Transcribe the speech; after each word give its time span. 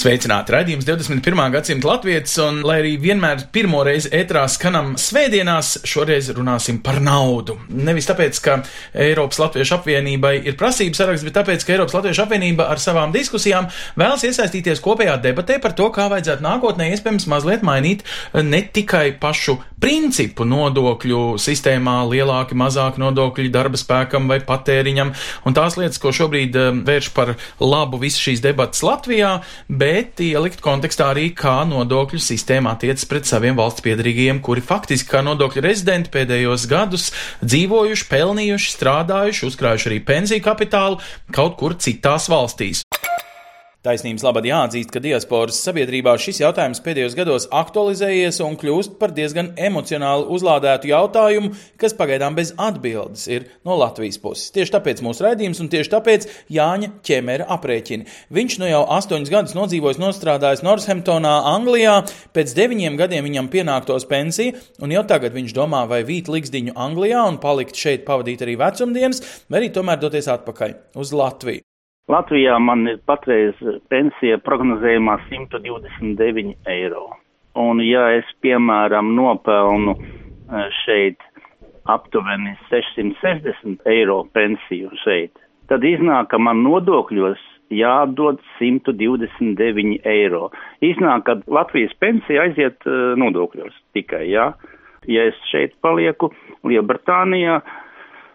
Sveicināti! 0.00 0.54
Radījums 0.54 0.86
21. 0.88 1.40
gadsimta 1.52 1.88
latvijas, 1.90 2.32
un 2.40 2.62
lai 2.64 2.78
arī 2.80 2.94
vienmēr 3.02 3.42
pirmo 3.52 3.82
reizi 3.84 4.08
ētrā 4.16 4.46
skanam 4.48 4.94
svētdienās, 4.96 5.74
šoreiz 5.84 6.30
runāsim 6.38 6.78
par 6.80 7.02
naudu. 7.04 7.58
Nevis 7.68 8.08
tāpēc, 8.08 8.38
ka 8.40 8.54
Eiropas 8.96 9.42
Latviešu 9.42 9.74
apvienībai 9.76 10.38
ir 10.48 10.56
prasības 10.56 11.02
saraksts, 11.02 11.26
bet 11.28 11.36
tāpēc, 11.36 11.66
ka 11.66 11.74
Eiropas 11.74 11.98
Latviešu 11.98 12.22
apvienība 12.24 12.70
ar 12.72 12.80
savām 12.80 13.12
diskusijām 13.12 13.68
vēlas 14.00 14.24
iesaistīties 14.24 14.80
kopējā 14.80 15.18
debatē 15.20 15.58
par 15.60 15.76
to, 15.76 15.90
kā 15.92 16.08
vajadzētu 16.14 16.46
nākotnē 16.48 16.88
iespējams 16.94 17.28
mazliet 17.28 17.66
mainīt 17.66 18.06
ne 18.40 18.62
tikai 18.72 19.10
pašu 19.20 19.58
principu 19.80 20.44
nodokļu 20.48 21.36
sistēmā, 21.40 21.98
lielāki, 22.08 22.56
mazāki 22.56 23.00
nodokļi 23.04 23.52
darba 23.52 23.76
spēkam 23.80 24.32
vai 24.32 24.40
patēriņam, 24.48 25.12
un 25.48 25.56
tās 25.56 25.76
lietas, 25.80 26.00
ko 26.00 26.12
šobrīd 26.16 26.56
eh, 26.56 26.72
vērš 26.88 27.12
par 27.16 27.36
labu 27.60 28.00
visas 28.00 28.24
šīs 28.24 28.44
debatas 28.44 28.84
Latvijā, 28.84 29.38
bet 29.68 29.89
ielikt 30.24 30.62
kontekstā 30.64 31.10
arī, 31.14 31.28
kā 31.36 31.60
nodokļu 31.68 32.20
sistēma 32.22 32.74
attiecas 32.76 33.06
pret 33.10 33.28
saviem 33.28 33.58
valsts 33.58 33.84
piedarīgajiem, 33.86 34.42
kuri 34.44 34.64
faktiski 34.64 35.10
kā 35.10 35.24
nodokļu 35.26 35.64
rezidenti 35.66 36.12
pēdējos 36.14 36.68
gadus 36.70 37.10
dzīvojuši, 37.44 38.08
pelnījuši, 38.12 38.74
strādājuši, 38.76 39.46
uzkrājuši 39.50 39.90
arī 39.92 40.02
pensiju 40.12 40.46
kapitālu 40.46 41.00
kaut 41.34 41.58
kur 41.60 41.78
citās 41.80 42.30
valstīs. 42.32 42.84
Taisnības 43.80 44.20
labad 44.26 44.44
jāatzīst, 44.44 44.90
ka 44.92 45.00
diasporas 45.00 45.56
sabiedrībā 45.64 46.12
šis 46.20 46.42
jautājums 46.42 46.82
pēdējos 46.84 47.14
gados 47.16 47.46
aktualizējies 47.48 48.42
un 48.44 48.58
kļūst 48.60 48.98
par 49.00 49.14
diezgan 49.16 49.54
emocionāli 49.56 50.26
uzlādētu 50.36 50.90
jautājumu, 50.90 51.54
kas 51.80 51.96
pagaidām 51.96 52.36
bez 52.36 52.50
atbildes 52.60 53.22
ir 53.32 53.46
no 53.64 53.78
Latvijas 53.80 54.20
puses. 54.20 54.50
Tieši 54.52 54.74
tāpēc 54.74 55.00
mūsu 55.06 55.24
raidījums 55.24 55.62
un 55.64 55.70
tieši 55.72 55.92
tāpēc 55.94 56.26
Jāņa 56.52 56.90
ķemera 57.08 57.46
aprēķini. 57.56 58.04
Viņš 58.36 58.58
nu 58.60 58.68
jau 58.68 58.82
astoņus 58.98 59.32
gadus 59.32 59.56
nodzīvojis 59.56 60.02
nostrādājis 60.04 60.64
Northamptonā, 60.68 61.32
Anglijā, 61.54 61.96
pēc 62.36 62.52
deviņiem 62.60 63.00
gadiem 63.00 63.24
viņam 63.30 63.48
pienāktos 63.56 64.04
pensija, 64.12 64.60
un 64.84 64.92
jau 64.92 65.06
tagad 65.08 65.32
viņš 65.40 65.56
domā, 65.56 65.86
vai 65.88 66.02
vīt 66.04 66.28
likstiņu 66.28 66.76
Anglijā 66.76 67.24
un 67.32 67.40
palikt 67.40 67.80
šeit 67.80 68.04
pavadīt 68.04 68.44
arī 68.44 68.60
vecumdienas, 68.60 69.24
vai 69.48 69.64
arī 69.64 69.72
tomēr 69.72 70.04
doties 70.04 70.28
atpakaļ 70.36 70.76
uz 71.00 71.16
Latviju. 71.16 71.64
Latvijā 72.10 72.56
man 72.58 72.88
ir 72.90 72.96
patreiz 73.06 73.58
pensija 73.92 74.40
prognozējumā 74.42 75.14
129 75.28 76.56
eiro. 76.72 77.04
Un 77.54 77.82
ja 77.84 78.08
es, 78.16 78.26
piemēram, 78.42 79.12
nopelnu 79.14 79.94
eh, 79.94 80.64
šeit 80.80 81.22
aptuveni 81.90 82.56
660 82.70 83.86
eiro 83.90 84.24
pensiju 84.34 84.90
šeit, 85.04 85.38
tad 85.70 85.86
iznāk, 85.86 86.32
ka 86.32 86.42
man 86.42 86.64
nodokļos 86.66 87.46
jādod 87.70 88.42
129 88.58 90.02
eiro. 90.10 90.50
Iznāk, 90.82 91.24
ka 91.28 91.38
Latvijas 91.46 91.94
pensija 92.02 92.48
aiziet 92.48 92.82
uh, 92.90 93.14
nodokļos 93.22 93.76
tikai, 93.94 94.26
jā. 94.32 94.50
Ja 95.06 95.28
es 95.30 95.38
šeit 95.52 95.76
palieku 95.82 96.32
Lielbritānijā, 96.66 97.60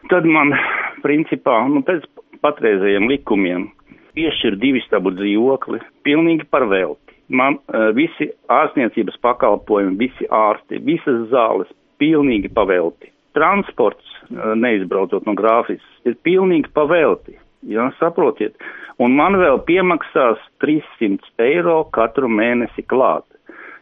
tad 0.10 0.28
man 0.32 0.56
principā, 1.04 1.60
nu, 1.70 1.84
pēc 1.86 2.08
patreizējiem 2.46 3.10
likumiem 3.10 3.70
piešķir 4.16 4.60
divistabu 4.62 5.14
dzīvokli 5.16 5.82
pilnīgi 6.06 6.48
par 6.52 6.68
velti. 6.72 7.16
Man 7.28 7.58
uh, 7.58 7.90
visi 7.98 8.30
ārstniecības 8.54 9.18
pakalpojumi, 9.26 9.98
visi 10.00 10.28
ārsti, 10.30 10.80
visas 10.86 11.26
zāles 11.32 11.72
pilnīgi 12.02 12.52
pavelti. 12.54 13.10
Transports, 13.36 14.06
uh, 14.30 14.54
neizbraucot 14.56 15.26
no 15.28 15.34
grāfis, 15.38 15.84
ir 16.06 16.18
pilnīgi 16.28 16.72
pavelti. 16.76 17.40
Jā, 17.66 17.90
saprotiet. 18.00 18.60
Un 19.02 19.16
man 19.18 19.36
vēl 19.42 19.58
piemaksās 19.68 20.44
300 20.64 21.48
eiro 21.50 21.80
katru 21.96 22.30
mēnesi 22.32 22.86
klāt. 22.86 23.26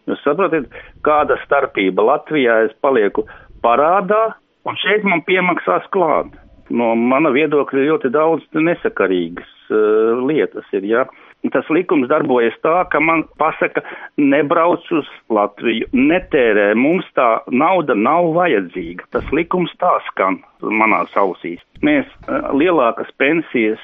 Jūs 0.07 0.23
saprotiet, 0.23 0.71
kāda 1.05 1.35
starpība 1.43 2.05
Latvijā 2.07 2.63
es 2.69 2.73
palieku 2.83 3.27
parādā, 3.63 4.37
un 4.67 4.79
šeit 4.79 5.03
man 5.07 5.21
piemaksās 5.27 5.85
klāt 5.93 6.31
no 6.73 6.93
mana 6.97 7.31
viedokļa 7.33 7.85
ļoti 7.89 8.11
daudz 8.13 8.45
nesakarīgas 8.57 9.51
uh, 9.69 10.23
lietas 10.25 10.67
ir, 10.75 10.87
jā. 10.89 11.05
Tas 11.51 11.67
likums 11.75 12.07
darbojas 12.07 12.55
tā, 12.63 12.77
ka 12.87 13.01
man 13.03 13.25
pasaka, 13.39 13.83
nebrauc 14.15 14.85
uz 14.95 15.09
Latviju, 15.33 15.89
netērē, 15.91 16.69
mums 16.79 17.07
tā 17.19 17.41
nauda 17.51 17.97
nav 17.99 18.31
vajadzīga. 18.37 19.09
Tas 19.11 19.27
likums 19.35 19.73
tā 19.81 19.97
skan 20.07 20.39
manās 20.63 21.11
ausīs. 21.19 21.59
Mēs 21.83 22.07
uh, 22.29 22.53
lielākas 22.55 23.11
pensijas 23.19 23.81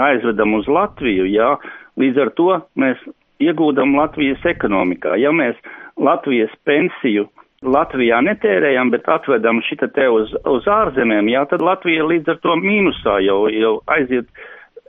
aizvedam 0.00 0.54
uz 0.60 0.70
Latviju, 0.70 1.26
jā, 1.28 1.56
līdz 2.00 2.22
ar 2.24 2.30
to 2.38 2.52
mēs 2.78 3.02
iegūdam 3.42 3.96
Latvijas 3.98 4.44
ekonomikā. 4.46 5.16
Ja 5.18 5.32
mēs 5.34 5.58
Latvijas 6.00 6.52
pensiju 6.68 7.26
Latvijā 7.60 8.22
netērējam, 8.24 8.88
bet 8.88 9.08
atvedam 9.12 9.58
šita 9.66 9.90
te 9.92 10.06
uz, 10.08 10.30
uz 10.48 10.64
ārzemēm, 10.64 11.28
jā, 11.28 11.42
tad 11.50 11.60
Latvija 11.60 12.06
līdz 12.08 12.32
ar 12.32 12.38
to 12.40 12.54
mīnusā 12.56 13.18
jau, 13.20 13.42
jau 13.52 13.72
aiziet, 13.92 14.30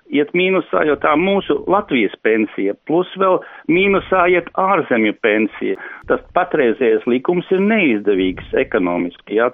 iet 0.08 0.32
mīnusā, 0.32 0.86
jo 0.88 0.96
tā 1.04 1.12
mūsu 1.20 1.58
Latvijas 1.68 2.16
pensija, 2.24 2.78
plus 2.88 3.12
vēl 3.20 3.42
mīnusā 3.68 4.24
iet 4.32 4.48
ārzemju 4.56 5.18
pensija. 5.20 5.76
Tas 6.08 6.24
patreizējais 6.38 7.04
likums 7.12 7.52
ir 7.52 7.60
neizdevīgs 7.60 8.56
ekonomiski, 8.64 9.42
jā. 9.42 9.52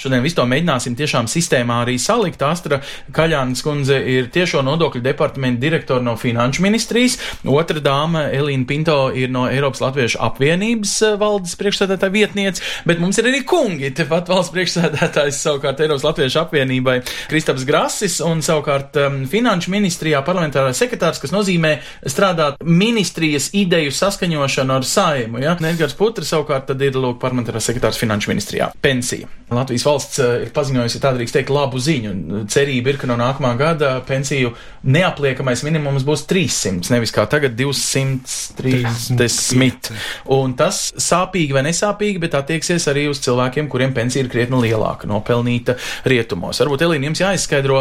Šodien 0.00 0.22
visu 0.24 0.38
to 0.38 0.46
mēģināsim 0.48 0.94
tiešām 0.96 1.26
sistēmā 1.28 1.82
arī 1.84 1.98
salikt. 2.00 2.40
Astra 2.40 2.78
Kaļānas 3.12 3.60
kundze 3.64 3.98
ir 4.00 4.30
tiešo 4.32 4.62
nodokļu 4.64 5.02
departamenta 5.04 5.60
direktora 5.60 6.00
no 6.00 6.14
Finanšu 6.16 6.64
ministrijas, 6.64 7.18
otra 7.44 7.82
dāma 7.84 8.24
Elīna 8.32 8.64
Pinto 8.68 8.96
ir 9.12 9.28
no 9.32 9.44
Eiropas 9.50 9.82
Latviešu 9.84 10.22
apvienības 10.24 10.94
eh, 11.04 11.18
valdes 11.20 11.52
priekšsēdētāja 11.60 12.14
vietniece, 12.14 12.64
bet 12.88 13.02
mums 13.02 13.20
ir 13.20 13.28
arī 13.28 13.42
kungi, 13.44 13.90
tepat 13.96 14.30
valsts 14.32 14.54
priekšsēdētājs 14.54 15.42
savukārt 15.44 15.82
Eiropas 15.84 16.06
Latviešu 16.08 16.40
apvienībai 16.46 16.96
Kristaps 17.28 17.66
Grasis 17.68 18.20
un 18.24 18.40
savukārt 18.44 18.96
um, 19.04 19.20
Finanšu 19.30 19.74
ministrijā 19.74 20.22
parlamentārais 20.24 20.80
sekretārs, 20.80 21.20
kas 21.20 21.34
nozīmē 21.34 21.74
strādāt 22.08 22.64
ministrijas 22.64 23.50
ideju 23.58 23.92
saskaņošanu 24.00 24.78
ar 24.78 24.88
saimu. 24.88 25.44
Ja? 25.44 25.58
Edgars 25.70 25.96
Putri 25.98 26.24
savukārt 26.24 26.70
tad 26.72 26.80
ir 26.88 26.96
lūk 26.96 27.20
parlamentārais 27.20 27.68
sekretārs 27.68 28.00
Finanšu 28.00 28.32
ministrijā. 28.32 28.72
Pensija. 28.80 29.28
Latvijas 29.50 29.84
valsts 29.90 30.20
ir 30.22 30.50
paziņojusi, 30.54 31.00
tā 31.02 31.10
drīkst 31.16 31.34
teikt, 31.36 31.50
labu 31.54 31.78
ziņu. 31.82 32.10
Cerība 32.50 32.88
ir, 32.92 32.98
ka 33.00 33.06
no 33.10 33.16
nākamā 33.20 33.52
gada 33.58 33.88
pensiju 34.06 34.48
neapliekamais 34.86 35.62
minimums 35.66 36.04
būs 36.06 36.22
300, 36.30 36.90
nevis 36.94 37.12
kā 37.14 37.22
tagad 37.30 37.52
230. 37.58 39.90
Un 40.36 40.48
tas 40.58 40.76
sāpīgi 40.96 41.52
vai 41.56 41.62
nesāpīgi, 41.66 42.18
bet 42.22 42.36
attieksies 42.38 42.84
arī 42.90 43.02
uz 43.10 43.18
cilvēkiem, 43.24 43.64
kuriem 43.72 43.92
pensija 43.96 44.22
ir 44.24 44.30
krietni 44.32 44.58
lielāka, 44.64 45.04
nopelnīta 45.10 45.72
rietumos. 46.08 46.56
Varbūt, 46.62 46.80
Elīna, 46.86 47.04
jums 47.10 47.22
jāizskaidro, 47.24 47.78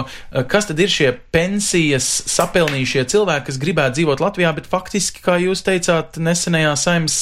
kas 0.51 0.63
tad 0.69 0.77
ir 0.83 0.89
šie 0.93 1.09
pensijas 1.33 2.07
sapelnījušie 2.33 3.01
cilvēki, 3.13 3.47
kas 3.49 3.61
gribētu 3.61 3.93
dzīvot 3.99 4.19
Latvijā, 4.23 4.49
bet 4.57 4.65
faktiski, 4.69 5.19
kā 5.25 5.35
jūs 5.43 5.59
teicāt, 5.67 6.07
nesenajā 6.19 6.73
saimnes 6.79 7.17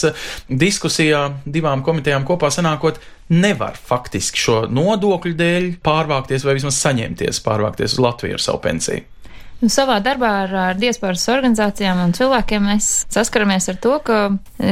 diskusijā 0.49 1.21
divām 1.45 1.79
komitejām 1.85 2.23
kopā 2.27 2.49
sanākot, 2.53 2.95
nevar 3.29 3.75
faktiski 3.75 4.39
šo 4.39 4.61
nodokļu 4.71 5.35
dēļ 5.37 5.69
pārvākties 5.85 6.47
vai 6.47 6.57
vismaz 6.57 6.79
saņemties 6.81 7.43
pārvākties 7.45 7.97
uz 7.97 8.03
Latviju 8.03 8.39
ar 8.39 8.43
savu 8.43 8.63
pensiju. 8.63 9.05
Nu, 9.57 9.71
savā 9.73 9.95
darbā 10.05 10.29
ar, 10.43 10.51
ar 10.61 10.75
diasporas 10.77 11.23
organizācijām 11.33 11.97
un 12.03 12.11
cilvēkiem 12.13 12.67
mēs 12.69 12.89
saskaramies 13.09 13.65
ar 13.71 13.79
to, 13.81 13.95
ka 14.05 14.17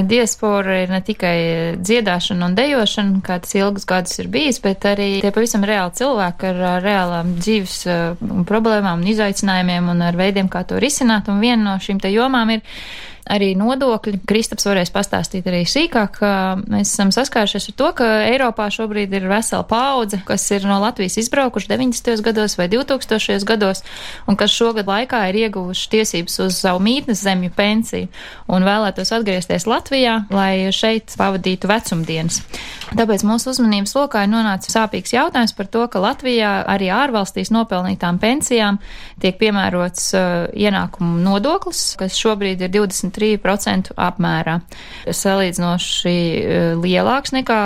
diaspora 0.06 0.76
ir 0.84 0.94
ne 0.94 1.00
tikai 1.02 1.38
dziedāšana 1.82 2.46
un 2.46 2.58
dejošana, 2.60 3.24
kā 3.26 3.40
tas 3.42 3.56
ilgus 3.58 3.88
gadus 3.90 4.22
ir 4.22 4.30
bijis, 4.30 4.62
bet 4.62 4.86
arī 4.86 5.08
tie 5.26 5.34
pavisam 5.34 5.66
reāli 5.66 5.98
cilvēki 5.98 6.52
ar, 6.52 6.62
ar 6.76 6.86
reālām 6.86 7.34
dzīves 7.40 7.80
problēmām 8.46 9.02
un 9.02 9.10
izaicinājumiem 9.16 9.90
un 9.96 10.06
ar 10.06 10.22
veidiem, 10.22 10.54
kā 10.54 10.62
to 10.70 10.78
risināt. 10.78 11.34
Un 11.34 11.42
viena 11.42 11.64
no 11.72 11.76
šīm 11.82 12.04
te 12.06 12.14
jomām 12.14 12.54
ir 12.54 12.78
arī 13.26 13.54
nodokļi. 13.58 14.22
Kristaps 14.30 14.68
varēs 14.68 14.92
pastāstīt 14.94 15.48
arī 15.50 15.64
sīkāk, 15.70 16.20
mēs 16.70 16.92
esam 16.94 17.12
saskārušies 17.16 17.70
ar 17.72 17.78
to, 17.80 17.90
ka 17.98 18.10
Eiropā 18.30 18.68
šobrīd 18.74 19.14
ir 19.18 19.28
vesela 19.30 19.66
paudze, 19.68 20.22
kas 20.28 20.46
ir 20.54 20.68
no 20.70 20.78
Latvijas 20.84 21.18
izbraukuši 21.24 21.72
90. 21.74 22.22
gados 22.26 22.58
vai 22.60 22.68
2000. 22.72 23.46
gados, 23.48 23.82
un 24.30 24.38
kas 24.40 24.54
šogad 24.54 24.90
laikā 24.90 25.24
ir 25.32 25.42
ieguvuši 25.46 25.90
tiesības 25.96 26.40
uz 26.46 26.60
savu 26.62 26.84
mītnes 26.86 27.24
zemju 27.26 27.54
pensiju 27.56 28.10
un 28.52 28.66
vēlētos 28.68 29.14
atgriezties 29.16 29.68
Latvijā, 29.70 30.20
lai 30.34 30.70
šeit 30.76 31.16
pavadītu 31.18 31.70
vecumdienas. 31.72 32.42
Tāpēc 32.96 33.26
mūsu 33.26 33.50
uzmanības 33.56 33.96
lokā 33.98 34.26
ir 34.26 34.32
nonācis 34.32 34.76
sāpīgs 34.76 35.16
jautājums 35.16 35.56
par 35.58 35.70
to, 35.74 35.86
ka 35.90 36.02
Latvijā 36.04 36.52
arī 36.70 36.92
ārvalstīs 36.94 37.52
nopelnītām 37.54 38.20
pensijām 38.22 38.78
tiek 39.22 39.40
piemērots 39.42 40.12
uh, 40.14 40.26
ienākumu 40.54 41.18
nodoklis, 41.24 41.96
kas 42.00 42.18
šobrīd 42.20 42.62
ir 42.62 42.74
23% 43.16 43.94
apmērā. 43.96 44.60
Salīdzinoši 45.10 46.16
uh, 46.16 46.68
lielāks 46.82 47.36
nekā 47.36 47.62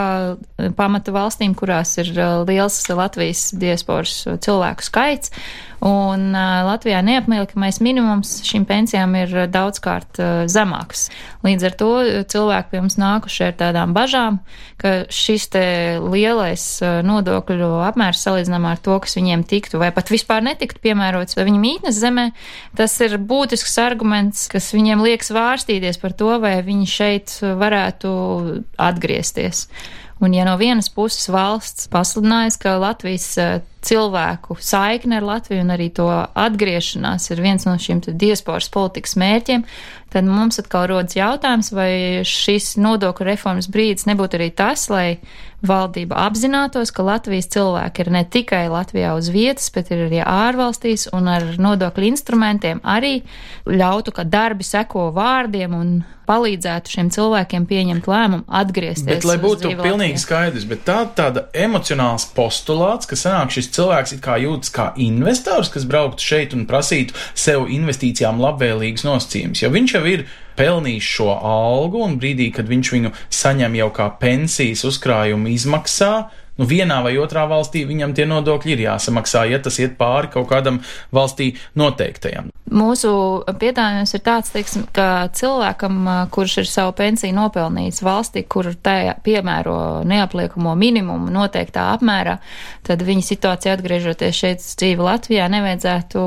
pamata 0.77 1.15
valstīm, 1.15 1.55
kurās 1.57 1.97
ir 2.01 2.13
uh, 2.17 2.43
liels 2.47 2.81
Latvijas 2.89 3.49
diasporas 3.57 4.21
cilvēku 4.43 4.85
skaits. 4.85 5.33
Un 5.79 6.33
Latvijā 6.35 6.99
neapmiekamais 7.07 7.77
minimums 7.79 8.41
šīm 8.43 8.65
pensijām 8.67 9.13
ir 9.15 9.31
daudzkārt 9.47 10.19
zemāks. 10.51 11.05
Līdz 11.47 11.67
ar 11.69 11.75
to 11.79 11.91
cilvēki 12.33 12.73
pie 12.73 12.81
mums 12.83 12.97
nākuši 12.99 13.45
ar 13.47 13.53
tādām 13.61 13.93
bažām, 13.95 14.41
ka 14.81 15.05
šis 15.07 15.47
te 15.53 15.63
lielais 16.03 16.65
nodokļu 16.83 17.69
apmērs 17.87 18.25
salīdzinām 18.27 18.67
ar 18.67 18.81
to, 18.83 18.97
kas 18.99 19.15
viņiem 19.15 19.45
tiktu 19.47 19.79
vai 19.79 19.93
pat 19.95 20.11
vispār 20.11 20.43
netiktu 20.43 20.83
piemērots 20.83 21.39
vai 21.39 21.47
viņa 21.47 21.63
mītnes 21.63 22.01
zemē, 22.03 22.27
tas 22.75 22.97
ir 23.05 23.15
būtisks 23.15 23.79
arguments, 23.79 24.49
kas 24.51 24.73
viņiem 24.75 25.05
liekas 25.07 25.31
vārstīties 25.39 25.99
par 26.01 26.13
to, 26.19 26.35
vai 26.43 26.57
viņi 26.65 26.87
šeit 26.89 27.35
varētu 27.41 28.11
atgriezties. 28.79 29.67
Un 30.19 30.35
ja 30.35 30.43
no 30.43 30.57
vienas 30.59 30.91
puses 30.91 31.29
valsts 31.31 31.87
pasludinājas, 31.91 32.59
ka 32.59 32.75
Latvijas 32.81 33.29
cilvēku 33.85 34.57
saikne 34.59 35.19
ar 35.19 35.27
Latviju 35.27 35.63
un 35.63 35.73
arī 35.75 35.89
to 35.95 36.07
atgriešanās 36.09 37.29
ir 37.31 37.41
viens 37.43 37.67
no 37.67 37.77
šiem 37.79 38.01
diasporas 38.09 38.69
politikas 38.73 39.15
mērķiem, 39.19 39.63
tad 40.13 40.25
mums 40.27 40.59
atkal 40.59 40.87
rodas 40.89 41.15
jautājums, 41.17 41.71
vai 41.75 42.23
šis 42.27 42.73
nodokļu 42.81 43.29
reformas 43.29 43.69
brīdis 43.71 44.07
nebūtu 44.09 44.39
arī 44.39 44.49
tas, 44.55 44.87
lai 44.91 45.19
valdība 45.65 46.17
apzinātos, 46.27 46.91
ka 46.95 47.03
Latvijas 47.03 47.49
cilvēki 47.51 48.05
ir 48.05 48.11
ne 48.15 48.23
tikai 48.23 48.63
Latvijā 48.71 49.11
uz 49.17 49.27
vietas, 49.33 49.67
bet 49.75 49.91
ir 49.91 50.05
arī 50.07 50.21
ārvalstīs 50.23 51.09
un 51.15 51.27
ar 51.31 51.49
nodokļu 51.59 52.07
instrumentiem 52.13 52.79
arī 52.83 53.19
ļautu, 53.67 54.15
ka 54.15 54.23
darbi 54.23 54.67
seko 54.67 55.09
vārdiem 55.15 55.75
un 55.75 55.91
palīdzētu 56.29 56.93
šiem 56.93 57.09
cilvēkiem 57.13 57.65
pieņemt 57.69 58.07
lēmumu 58.09 58.45
atgriezties. 58.59 59.09
Bet, 59.09 59.25
lai 59.27 59.37
būtu 59.41 59.73
pilnīgi 59.81 60.21
skaidrs, 60.21 60.67
bet 60.69 60.85
tā 60.87 61.01
tāda 61.17 61.47
emocionāls 61.57 62.27
postulāts, 62.35 63.09
ka 63.09 63.17
sanāk 63.19 63.55
šis 63.55 63.68
cilvēks 63.75 64.15
it 64.17 64.21
kā 64.25 64.37
jūtas 64.41 64.73
kā 64.75 64.89
investors, 65.01 65.71
kas 65.73 65.87
brauktu 65.89 66.25
šeit 66.25 66.55
un 66.57 66.67
prasītu 66.69 67.15
sev 67.37 67.69
investīcijām 67.71 68.41
labvēlīgas 68.43 69.05
nosacījumus, 69.07 69.63
jo 69.63 69.71
viņš 69.73 69.95
jau 69.97 70.03
ir 70.09 70.27
pelnījis 70.59 71.13
šo 71.15 71.31
algu, 71.37 72.03
un 72.03 72.17
brīdī, 72.19 72.49
kad 72.55 72.67
viņš 72.69 72.93
viņu 72.95 73.13
saņem 73.31 73.79
jau 73.79 73.89
kā 73.95 74.09
pensijas 74.19 74.83
uzkrājumu 74.89 75.53
izmaksā, 75.55 76.13
nu, 76.59 76.67
vienā 76.67 76.99
vai 77.05 77.15
otrā 77.21 77.45
valstī 77.49 77.85
viņam 77.87 78.15
tie 78.17 78.27
nodokļi 78.29 78.75
ir 78.75 78.85
jāsamaksā, 78.89 79.45
ja 79.51 79.61
tas 79.63 79.79
iet 79.79 79.95
pāri 79.99 80.31
kaut 80.33 80.49
kādam 80.51 80.81
valstī 81.15 81.53
noteiktajam. 81.79 82.51
Mūsu 82.69 83.11
piedāvājums 83.59 84.13
ir 84.13 84.21
tāds, 84.25 84.51
teiksim, 84.53 84.83
ka 84.93 85.29
cilvēkam, 85.33 85.97
kurš 86.33 86.59
ir 86.61 86.69
savu 86.69 86.93
pensiju 86.97 87.33
nopelnījis 87.33 88.03
valstī, 88.05 88.43
kur 88.45 88.69
tā 88.83 89.15
piemēro 89.25 90.05
neapliekamo 90.09 90.75
minimumu 90.77 91.31
noteiktā 91.33 91.87
apmērā, 91.95 92.37
tad 92.85 93.01
viņa 93.05 93.25
situācija 93.25 93.73
atgriežoties 93.77 94.37
šeit 94.37 94.61
dzīve 94.63 95.05
Latvijā 95.05 95.47
nevajadzētu 95.51 96.23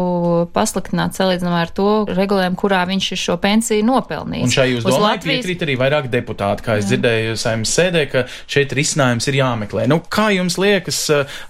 pasliktināt 0.55 1.19
salīdzinām 1.19 1.57
ar 1.61 1.73
to 1.75 1.89
regulējumu, 2.11 2.59
kurā 2.59 2.83
viņš 2.91 3.11
ir 3.15 3.23
šo 3.23 3.39
pensiju 3.43 3.87
nopelnījis. 3.87 4.49
Un 4.49 4.57
šai 4.57 4.69
jūs 4.73 4.87
domājat, 4.87 5.07
Latvijas... 5.07 5.43
piekrīt 5.45 5.67
arī 5.67 5.79
vairāk 5.81 6.11
deputāti, 6.13 6.67
kā 6.67 6.79
es 6.81 6.87
Jā. 6.87 6.95
dzirdēju 6.95 7.39
saimnes 7.41 7.77
sēdē, 7.79 8.05
ka 8.11 8.25
šeit 8.51 8.75
risinājums 8.77 9.31
ir 9.31 9.39
jāmeklē. 9.41 9.87
Nu, 9.91 10.01
kā 10.13 10.31
jums 10.35 10.59
liekas, 10.61 11.05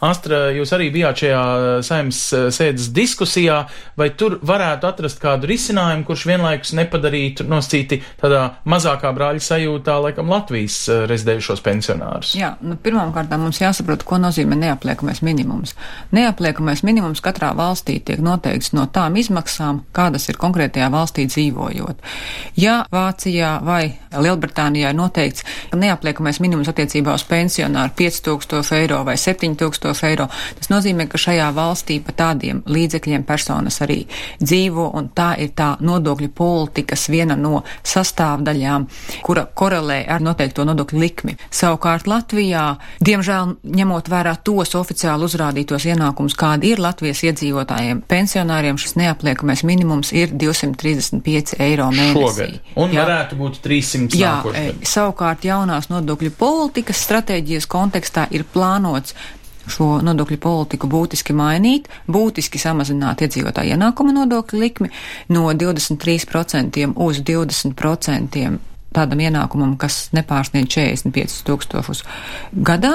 Astra, 0.04 0.44
jūs 0.52 0.72
arī 0.76 0.90
bijāt 0.94 1.24
šajā 1.24 1.42
saimnes 1.86 2.22
sēdes 2.54 2.92
diskusijā, 2.94 3.62
vai 3.96 4.10
tur 4.18 4.38
varētu 4.42 4.81
varētu 4.82 4.90
atrast 4.90 5.20
kādu 5.22 5.48
risinājumu, 5.50 6.04
kurš 6.06 6.26
vienlaikus 6.26 6.72
nepadarītu 6.74 7.46
noscīti 7.48 8.02
tādā 8.20 8.58
mazākā 8.66 9.12
brāļa 9.14 9.42
sajūtā, 9.42 9.98
laikam, 10.02 10.30
Latvijas 10.30 10.88
eh, 10.88 11.04
rezidējušos 11.10 11.62
pensionārus? 11.62 12.34
Jā, 12.38 12.56
nu, 12.62 12.76
pirmkārt, 12.76 13.30
mums 13.38 13.60
jāsaprot, 13.60 14.04
ko 14.04 14.18
nozīmē 14.18 14.56
neapliekamais 14.58 15.22
minimums. 15.22 15.74
Neapliekamais 16.12 16.82
minimums 16.82 17.22
katrā 17.22 17.52
valstī 17.54 18.00
tiek 18.00 18.20
noteikts 18.22 18.72
no 18.74 18.86
tām 18.86 19.16
izmaksām, 19.16 19.84
kādas 19.92 20.28
ir 20.28 20.38
konkrētajā 20.40 20.90
valstī 20.92 21.26
dzīvojot. 21.30 22.02
Ja 22.56 22.82
Vācijā 22.92 23.58
vai 23.64 23.94
Lielbritānijā 24.12 24.92
ir 24.92 24.98
noteikts 24.98 25.46
neapliekamais 25.76 26.40
minimums 26.42 26.70
attiecībā 26.72 27.14
uz 27.16 27.24
pensionāru 27.28 27.94
5000 27.98 28.76
eiro 28.80 29.02
vai 29.06 29.16
7000 29.20 30.08
eiro, 30.10 30.28
tas 30.58 30.72
nozīmē, 30.72 31.08
ka 31.10 31.20
šajā 31.20 31.48
valstī 31.56 31.98
pa 32.04 32.14
tādiem 32.16 32.62
līdzekļiem 32.68 33.24
personas 33.28 33.80
arī 33.84 34.02
dzīvo 34.42 34.71
dzīvo, 34.72 34.92
un 34.96 35.10
tā 35.14 35.36
ir 35.40 35.52
tā 35.54 35.76
nodokļu 35.80 36.30
politikas 36.34 37.08
viena 37.10 37.36
no 37.36 37.62
sastāvdaļām, 37.84 38.86
kura 39.22 39.46
korelē 39.46 40.06
ar 40.08 40.20
noteikto 40.20 40.64
nodokļu 40.64 40.98
likmi. 40.98 41.36
Savukārt 41.50 42.06
Latvijā, 42.06 42.78
diemžēl 43.00 43.56
ņemot 43.62 44.08
vērā 44.08 44.36
tos 44.44 44.74
oficiāli 44.74 45.24
uzrādītos 45.24 45.86
ienākumus, 45.86 46.36
kādi 46.36 46.72
ir 46.72 46.80
Latvijas 46.80 47.22
iedzīvotājiem, 47.28 48.02
pensionāriem 48.08 48.78
šis 48.78 48.96
neapliekamais 48.96 49.64
minimums 49.64 50.12
ir 50.12 50.32
235 50.32 51.58
eiro 51.60 51.90
mēnesī. 51.92 52.22
Šogad. 52.22 52.58
Un 52.76 52.92
Jā. 52.92 53.04
varētu 53.04 53.38
būt 53.40 53.60
300 53.64 54.18
Jā, 54.18 54.38
nākošgad. 54.40 54.82
E, 54.82 54.88
savukārt 54.88 55.44
jaunās 55.46 55.90
nodokļu 55.92 56.32
politikas 56.38 57.04
stratēģijas 57.06 57.68
kontekstā 57.70 58.28
ir 58.32 58.46
plānots 58.48 59.16
šo 59.70 60.00
nodokļu 60.04 60.38
politiku 60.42 60.90
būtiski 60.90 61.36
mainīt, 61.36 61.88
būtiski 62.10 62.60
samazināt 62.62 63.22
iedzīvotāju 63.26 63.76
ienākuma 63.76 64.14
nodokļu 64.16 64.60
likmi 64.60 64.90
no 65.34 65.48
23% 65.52 66.92
uz 66.96 67.22
20% 67.22 68.71
tādam 68.94 69.22
ienākumam, 69.24 69.76
kas 69.80 70.08
nepārsniedz 70.16 70.70
45 70.72 71.42
tūkstošus 71.48 72.02
gadā, 72.52 72.92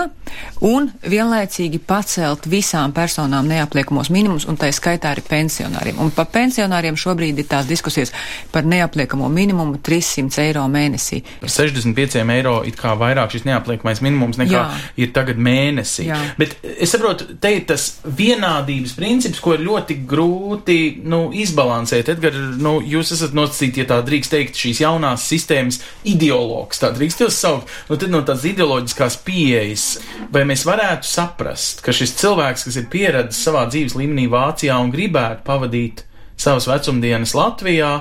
un 0.65 0.89
vienlaicīgi 1.03 1.79
pacelt 1.87 2.47
visām 2.49 2.93
personām 2.95 3.47
neapliekamos 3.49 4.11
minimumus, 4.13 4.47
un 4.49 4.57
tā 4.59 4.69
skaitā 4.75 5.11
arī 5.13 5.23
pensionāriem. 5.27 5.99
Un 6.03 6.11
par 6.15 6.29
pensionāriem 6.33 6.97
šobrīd 6.99 7.39
ir 7.41 7.49
tās 7.49 7.67
diskusijas 7.69 8.13
par 8.51 8.67
neapliekamo 8.67 9.29
minimumu 9.31 9.81
300 9.83 10.43
eiro 10.45 10.65
mēnesī. 10.71 11.21
Par 11.41 11.51
65 11.53 12.21
eiro 12.37 12.57
it 12.67 12.77
kā 12.79 12.93
vairāk 12.99 13.33
šis 13.35 13.47
neapliekamais 13.47 14.01
minimums 14.05 14.39
nekā 14.41 14.57
Jā. 14.57 14.65
ir 14.99 15.13
tagad 15.15 15.39
mēnesī. 15.41 16.07
Jā. 16.11 16.19
Bet 16.39 16.57
es 16.63 16.93
saprotu, 16.93 17.29
te 17.41 17.53
ir 17.57 17.65
tas 17.69 17.87
vienādības 18.17 18.95
princips, 18.97 19.41
ko 19.43 19.55
ir 19.57 19.65
ļoti 19.65 19.99
grūti, 20.07 20.79
nu, 21.07 21.27
izbalansēt. 21.35 22.11
Edgar, 22.15 22.37
nu, 22.61 22.77
jūs 22.85 23.13
esat 23.17 23.35
nosacīti, 23.37 23.83
ja 23.83 23.89
tā 23.91 24.01
drīkst 24.05 24.33
teikt, 24.33 24.59
šīs 24.59 24.83
jaunās 24.83 25.27
sistēmas 25.29 25.81
ideologs, 26.07 26.81
tā 26.81 26.91
drīkst 26.95 27.23
jūs 27.25 27.39
saukt, 27.41 27.71
nu 27.89 27.97
tad 27.99 28.13
no 28.13 28.21
tās 28.27 28.45
ideoloģiskās 28.47 29.19
pieejas, 29.27 29.85
vai 30.33 30.43
mēs 30.49 30.65
varētu 30.67 31.07
saprast, 31.07 31.81
ka 31.85 31.95
šis 31.95 32.15
cilvēks, 32.21 32.67
kas 32.67 32.79
ir 32.81 32.89
pieredzis 32.91 33.41
savā 33.47 33.65
dzīves 33.71 33.97
līmenī 33.99 34.27
Vācijā 34.31 34.77
un 34.81 34.93
gribētu 34.93 35.45
pavadīt 35.47 36.05
savas 36.37 36.69
vecumdienas 36.69 37.33
Latvijā, 37.37 37.91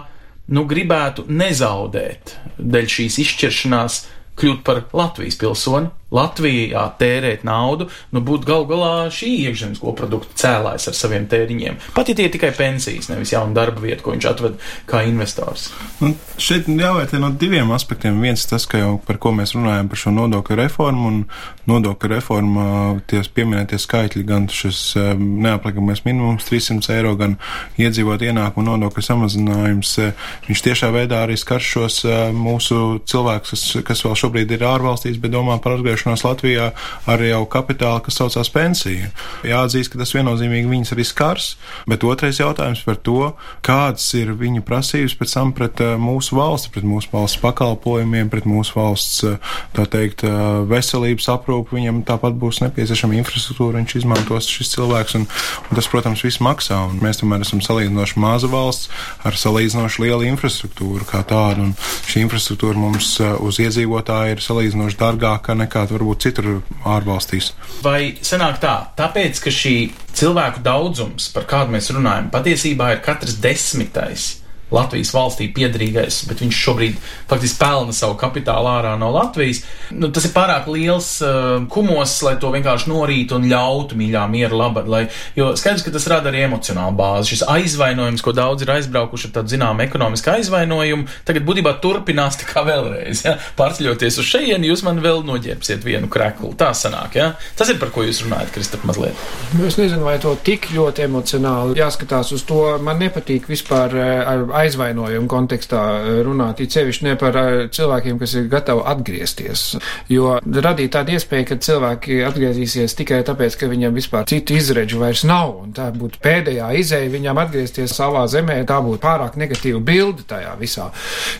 nu 0.52 0.66
gribētu 0.69 1.26
nezaudēt 1.28 2.37
dēļ 2.59 2.93
šīs 2.97 3.19
izšķiršanās 3.25 4.02
kļūt 4.37 4.62
par 4.66 4.85
Latvijas 4.97 5.38
pilsoni, 5.40 5.90
Latvijā 6.14 6.84
tērēt 7.00 7.42
naudu, 7.46 7.88
nu 8.14 8.20
būtu 8.22 8.46
gal 8.46 8.66
galā 8.70 8.90
šī 9.10 9.32
iekšzemes 9.48 9.80
koprodukta 9.82 10.38
cēlājs 10.38 10.86
ar 10.86 10.94
saviem 10.94 11.25
tēriņiem. 11.26 11.80
Pat 11.96 12.06
ja 12.06 12.14
tie 12.14 12.28
ir 12.28 12.34
tikai 12.36 12.52
pensijas, 12.54 13.08
nevis 13.10 13.32
jauna 13.34 13.50
darba 13.56 13.82
vieta, 13.82 14.04
ko 14.04 14.14
viņš 14.14 14.28
atved 14.30 14.60
kā 14.86 15.02
investors. 15.08 15.72
Un 16.06 16.14
šeit 16.38 16.68
jāvērtē 16.70 17.18
no 17.18 17.32
diviem 17.34 17.72
aspektiem. 17.75 18.20
Viens 18.22 18.46
tas, 18.46 18.68
ka 18.70 18.78
jau 18.78 18.92
par 19.02 19.18
ko 19.18 19.32
mēs 19.34 19.56
runājam 19.56 19.90
par 19.90 20.02
šo 20.04 20.12
nodokļu 20.14 20.58
reformu 20.60 21.08
un 21.10 21.18
nodokļu 21.66 22.12
reformu 22.14 22.68
ties 23.10 23.26
pieminētie 23.34 23.80
skaitļi, 23.82 24.22
gan 24.30 24.46
šis 24.52 24.84
um, 25.00 25.26
neapliekamais 25.42 26.04
minimums 26.06 26.46
300 26.46 26.94
eiro, 27.00 27.16
gan 27.18 27.34
iedzīvot 27.82 28.22
ienākumu 28.22 28.68
nodokļu 28.70 29.06
samazinājums, 29.08 29.96
uh, 30.04 30.30
viņš 30.46 30.64
tiešā 30.68 30.92
veidā 30.94 31.25
arī 31.26 31.34
skar 31.40 31.66
šos 31.66 31.98
uh, 32.06 32.30
mūsu 32.30 33.00
cilvēkus, 33.10 33.66
kas 33.86 34.06
vēl 34.06 34.16
šobrīd 34.22 34.54
ir 34.54 34.66
ārvalstīs, 34.70 35.18
bet 35.18 35.34
domā 35.34 35.58
par 35.58 35.75
atgriešanos 35.75 35.96
uzturēšanos 35.97 36.25
Latvijā 36.25 36.73
ar 37.09 37.23
jau 37.25 37.45
kapitālu, 37.49 38.03
kas 38.05 38.19
saucās 38.21 38.50
pensiju. 38.53 39.09
Jāatzīst, 39.47 39.93
ka 39.93 40.00
tas 40.00 40.12
viennozīmīgi 40.15 40.69
viņas 40.69 40.93
arī 40.95 41.05
skars, 41.07 41.57
bet 41.88 42.05
otrais 42.05 42.38
jautājums 42.41 42.85
par 42.85 42.97
to, 42.97 43.33
kādas 43.65 44.07
ir 44.15 44.35
viņa 44.37 44.62
prasības 44.67 45.17
pēc 45.17 45.35
tam 45.35 45.53
pret 45.57 45.81
eh, 45.81 45.97
mūsu 45.97 46.37
valsti, 46.37 46.71
pret 46.75 46.85
mūsu 46.87 47.09
valsts 47.12 47.41
pakalpojumiem, 47.43 48.29
pret 48.31 48.47
mūsu 48.47 48.76
valsts, 48.76 49.25
eh, 49.25 49.38
tā 49.75 49.87
teikt, 49.87 50.25
eh, 50.25 50.37
veselības 50.69 51.29
aprūpu. 51.33 51.76
Viņam 51.76 52.03
tāpat 52.07 52.37
būs 52.37 52.61
nepieciešama 52.65 53.17
infrastruktūra, 53.21 53.81
viņš 53.81 53.97
izmantos 54.00 54.50
šis 54.50 54.75
cilvēks, 54.76 55.17
un, 55.19 55.26
un 55.71 55.79
tas, 55.79 55.88
protams, 55.91 56.25
viss 56.26 56.43
maksā. 56.45 56.83
Un 56.91 57.00
mēs 57.03 57.23
tomēr 57.23 57.45
esam 57.47 57.62
salīdzinoši 57.65 58.21
maza 58.21 58.50
valsts 58.50 58.91
ar 59.26 59.37
salīdzinoši 59.37 60.05
lielu 60.05 60.29
infrastruktūru 60.33 61.07
kā 61.09 61.23
tādu, 61.26 61.69
un 61.69 61.75
šī 62.07 62.26
infrastruktūra 62.26 62.79
mums 62.81 63.17
uz 63.21 63.61
iedzīvotāju 63.62 64.37
ir 64.37 64.43
salīdzinoši 64.43 64.99
dārgāka 65.00 65.57
nekā 65.57 65.86
varbūt 65.95 66.26
citur 66.26 66.50
ārvalstīs. 66.87 67.52
Vai 67.85 68.16
sanāk 68.25 68.59
tā, 68.62 68.75
tāpēc, 68.99 69.43
ka 69.45 69.52
šī 69.52 69.76
cilvēku 70.16 70.64
daudzums, 70.64 71.31
par 71.35 71.47
kādu 71.50 71.76
mēs 71.76 71.93
runājam, 71.95 72.33
patiesībā 72.35 72.95
ir 72.95 73.05
katrs 73.05 73.38
desmitais 73.43 74.28
Latvijas 74.75 75.12
valstī 75.14 75.46
piedarīgais, 75.54 76.25
bet 76.26 76.40
viņš 76.42 76.56
šobrīd 76.58 76.96
faktiski 77.30 77.61
pelna 77.61 77.94
savu 77.94 78.16
kapitālu 78.18 78.66
ārā 78.73 78.96
no 78.99 79.12
Latvijas. 79.14 79.62
Nu, 79.94 80.11
tas 80.11 80.26
ir 80.26 80.32
pārāk 80.35 80.66
liels 80.73 81.11
uh, 81.23 81.62
kumos, 81.70 82.16
lai 82.26 82.35
to 82.42 82.50
vienkārši 82.54 82.90
norītu 82.90 83.38
un 83.38 83.46
ļautu 83.50 83.99
mīļā 83.99 84.25
miera 84.32 84.58
labad. 84.58 84.90
Lai, 84.90 85.04
jo 85.38 85.52
skaidrs, 85.58 85.85
ka 85.87 85.92
tas 85.94 86.08
rada 86.11 86.32
arī 86.32 86.42
emocionālu 86.49 86.96
bāzi. 86.99 87.35
Šis 87.35 87.44
aizvainojums, 87.52 88.25
ko 88.26 88.35
daudz 88.35 88.66
ir 88.66 88.73
aizbraukuši 88.75 89.30
ar 89.30 89.37
tādu 89.38 89.54
zinām 89.54 89.82
ekonomisku 89.85 90.35
aizvainojumu, 90.35 91.06
tagad 91.28 91.46
būtībā 91.46 91.76
turpinās 91.85 92.40
tā 92.42 92.50
kā 92.50 92.66
vēlreiz. 92.66 93.23
Ja? 93.28 93.37
Pārceļoties 93.58 94.18
uz 94.18 94.30
šejienu, 94.32 94.73
jūs 94.73 94.82
man 94.87 94.99
vēl 95.04 95.23
noģērbsiet 95.30 95.87
vienu 95.87 96.11
kreklu. 96.11 96.52
Tā 96.58 96.73
sanāk, 96.75 97.14
ja? 97.20 97.30
Tas 97.58 97.70
ir 97.70 97.78
par 97.78 97.94
ko 97.94 98.02
jūs 98.06 98.25
runājat, 98.26 98.50
Kristap, 98.56 98.82
mazliet. 98.88 99.14
Nu, 99.54 99.66
es 99.70 99.78
nezinu, 99.78 100.02
vai 100.08 100.18
to 100.23 100.35
tik 100.42 100.73
ļoti 100.75 101.06
emocionāli 101.06 101.78
jāskatās 101.78 102.35
uz 102.35 102.42
to. 102.49 102.64
Man 102.82 102.99
nepatīk 103.02 103.46
vispār 103.50 103.94
uh, 103.94 104.55
aizvainojumu 104.62 105.28
kontekstā 105.30 105.82
eh, 105.98 106.20
runāt, 106.26 106.60
it 106.64 106.75
sevišķi 106.76 107.06
ne 107.08 107.14
par 107.20 107.38
eh, 107.40 107.58
cilvēkiem, 107.72 108.18
kas 108.20 108.36
ir 108.38 108.48
gatavi 108.52 108.84
atgriezties. 108.92 109.64
Jo 110.12 110.36
radīt 110.40 110.94
tādu 110.96 111.16
iespēju, 111.16 111.48
ka 111.50 111.60
cilvēki 111.68 112.20
atgriezīsies 112.28 112.96
tikai 112.98 113.22
tāpēc, 113.26 113.58
ka 113.60 113.70
viņam 113.72 113.96
vispār 113.96 114.28
citu 114.30 114.56
izredžu 114.56 115.00
vairs 115.02 115.25
nav, 115.28 115.56
un 115.64 115.75
tā 115.76 115.90
būtu 115.94 116.22
pēdējā 116.25 116.72
izēja 116.82 117.12
viņam 117.12 117.42
atgriezties 117.44 117.96
savā 117.96 118.26
zemē, 118.30 118.62
tā 118.68 118.80
būtu 118.84 119.02
pārāk 119.04 119.38
negatīva 119.40 119.82
bilde 119.84 120.26
tajā 120.28 120.56
visā. 120.60 120.90